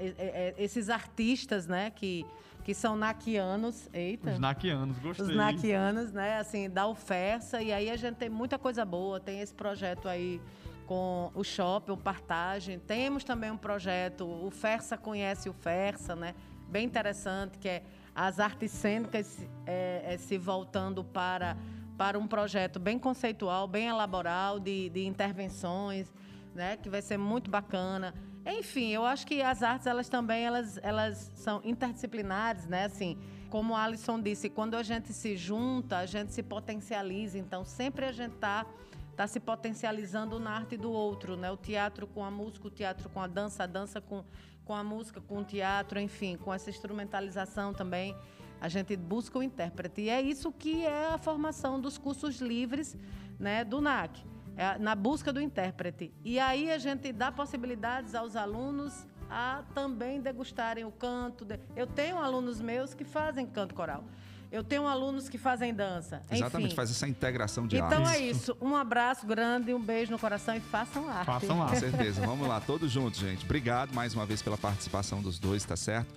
esses 0.59 0.91
artistas, 0.91 1.67
né? 1.67 1.91
Que 1.91 2.27
que 2.65 2.73
são 2.73 2.97
naquianos, 2.97 3.91
eita. 3.93 4.33
Os 4.33 4.39
naquianos, 4.39 4.99
gostei. 4.99 5.27
Os 5.27 5.37
naquianos, 5.37 6.13
né, 6.13 6.39
assim, 6.39 6.71
da 6.71 6.87
oferta, 6.87 7.63
e 7.63 7.71
aí 7.71 7.91
a 7.91 7.97
gente 7.97 8.17
tem 8.17 8.31
muita 8.31 8.59
coisa 8.59 8.87
boa, 8.87 9.21
tem 9.21 9.41
esse 9.41 9.53
projeto 9.53 10.09
aí 10.09 10.41
com 10.87 11.31
o 11.35 11.43
shopping, 11.43 11.93
o 11.93 11.97
Partagem. 11.97 12.79
Temos 12.79 13.25
também 13.25 13.51
um 13.51 13.57
projeto, 13.57 14.27
o 14.27 14.51
Fersa 14.51 14.97
conhece 14.97 15.49
o 15.49 15.53
Fersa, 15.53 16.15
né? 16.15 16.35
Bem 16.69 16.85
interessante, 16.85 17.59
que 17.59 17.69
é 17.69 17.83
as 18.15 18.39
artes 18.39 18.71
cênicas 18.71 19.39
é, 19.67 20.15
é, 20.15 20.19
se 20.19 20.39
voltando 20.39 21.03
para, 21.03 21.57
para 21.97 22.19
um 22.19 22.27
projeto 22.27 22.79
bem 22.79 22.99
conceitual, 22.99 23.67
bem 23.67 23.89
elaborado, 23.89 24.61
de, 24.61 24.89
de 24.91 25.07
intervenções, 25.07 26.13
né? 26.55 26.77
Que 26.77 26.89
vai 26.89 27.03
ser 27.03 27.19
muito 27.19 27.51
bacana. 27.51 28.15
Enfim, 28.47 28.91
eu 28.91 29.05
acho 29.05 29.27
que 29.27 29.41
as 29.41 29.63
artes, 29.63 29.87
elas 29.87 30.09
também, 30.09 30.45
elas, 30.45 30.79
elas 30.83 31.33
são 31.35 31.61
interdisciplinares, 31.65 32.67
né? 32.67 32.85
Assim, 32.85 33.19
como 33.49 33.73
o 33.73 33.77
Alisson 33.77 34.21
disse, 34.21 34.51
quando 34.51 34.75
a 34.75 34.83
gente 34.83 35.13
se 35.13 35.37
junta, 35.37 35.99
a 35.99 36.07
gente 36.07 36.33
se 36.33 36.43
potencializa. 36.43 37.39
Então, 37.39 37.65
sempre 37.65 38.05
a 38.05 38.13
gente 38.13 38.35
está 38.35 38.67
está 39.15 39.29
se 39.29 39.39
potencializando 39.39 40.41
na 40.41 40.51
arte 40.51 40.77
do 40.77 40.91
outro, 40.91 41.37
né? 41.37 41.51
O 41.51 41.57
teatro 41.57 42.07
com 42.07 42.25
a 42.25 42.31
música, 42.31 42.67
o 42.67 42.71
teatro 42.71 43.09
com 43.09 43.21
a 43.21 43.29
dança, 43.29 43.63
a 43.63 43.67
dança 43.67 44.01
com, 44.01 44.25
com 44.65 44.75
a 44.75 44.83
música, 44.83 45.21
com 45.21 45.39
o 45.39 45.45
teatro, 45.45 46.01
enfim, 46.01 46.37
com 46.37 46.53
essa 46.53 46.69
instrumentalização 46.69 47.73
também. 47.73 48.15
A 48.61 48.69
gente 48.69 48.97
busca 48.97 49.39
o 49.39 49.43
intérprete. 49.43 50.03
E 50.03 50.09
é 50.11 50.21
isso 50.21 50.51
que 50.51 50.85
é 50.85 51.07
a 51.07 51.19
formação 51.19 51.81
dos 51.81 51.97
cursos 51.97 52.41
livres 52.41 52.97
né, 53.39 53.65
do 53.65 53.81
NAC, 53.81 54.21
é 54.57 54.79
na 54.79 54.97
busca 54.97 55.33
do 55.33 55.41
intérprete. 55.41 56.13
E 56.25 56.41
aí 56.41 56.73
a 56.73 56.79
gente 56.79 57.13
dá 57.13 57.31
possibilidades 57.31 58.15
aos 58.15 58.35
alunos 58.35 59.07
a 59.31 59.63
também 59.75 60.21
degustarem 60.21 60.85
o 60.85 60.91
canto. 60.91 61.47
Eu 61.77 61.87
tenho 61.87 62.19
alunos 62.19 62.61
meus 62.61 62.95
que 62.95 63.05
fazem 63.05 63.47
canto 63.47 63.75
coral. 63.75 64.05
Eu 64.53 64.63
tenho 64.63 64.87
alunos 64.87 65.29
que 65.29 65.37
fazem 65.39 65.75
dança. 65.75 66.23
Exatamente, 66.31 66.69
Enfim. 66.69 66.77
faz 66.77 66.91
essa 66.91 67.09
integração 67.09 67.67
de 67.67 67.77
Então 67.77 68.05
artes. 68.07 68.13
é 68.13 68.19
isso. 68.21 68.57
Um 68.61 68.77
abraço 68.77 69.27
grande, 69.27 69.75
um 69.75 69.81
beijo 69.83 70.13
no 70.13 70.19
coração 70.19 70.55
e 70.57 70.61
façam 70.61 71.09
arte. 71.09 71.27
Façam 71.27 71.57
Com 71.57 71.63
arte. 71.63 71.81
certeza. 71.81 72.25
Vamos 72.25 72.47
lá, 72.47 72.61
todos 72.61 72.91
juntos, 72.93 73.19
gente. 73.21 73.45
Obrigado 73.45 73.93
mais 73.95 74.15
uma 74.15 74.25
vez 74.25 74.41
pela 74.43 74.57
participação 74.57 75.21
dos 75.21 75.39
dois, 75.39 75.65
tá 75.65 75.77
certo? 75.77 76.13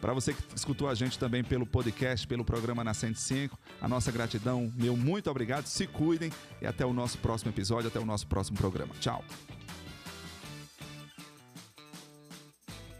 Para 0.00 0.12
você 0.12 0.32
que 0.34 0.42
escutou 0.56 0.88
a 0.88 0.94
gente 0.96 1.16
também 1.16 1.44
pelo 1.44 1.64
podcast, 1.64 2.26
pelo 2.26 2.44
programa 2.44 2.82
na 2.82 2.92
105, 2.92 3.56
a 3.80 3.86
nossa 3.86 4.10
gratidão, 4.10 4.72
meu 4.74 4.96
muito 4.96 5.30
obrigado. 5.30 5.66
Se 5.66 5.86
cuidem 5.86 6.32
e 6.60 6.66
até 6.66 6.84
o 6.84 6.92
nosso 6.92 7.18
próximo 7.18 7.52
episódio, 7.52 7.86
até 7.88 8.00
o 8.00 8.04
nosso 8.04 8.26
próximo 8.26 8.56
programa. 8.58 8.92
Tchau. 8.98 9.22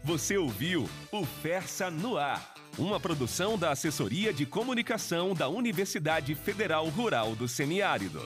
Você 0.05 0.37
ouviu 0.37 0.89
o 1.13 1.25
Fersa 1.25 1.89
no 1.89 2.17
Ar, 2.17 2.53
uma 2.77 2.99
produção 2.99 3.57
da 3.57 3.71
Assessoria 3.71 4.33
de 4.33 4.45
Comunicação 4.45 5.33
da 5.33 5.47
Universidade 5.47 6.35
Federal 6.35 6.89
Rural 6.89 7.37
do 7.37 7.47
Semiárido. 7.47 8.19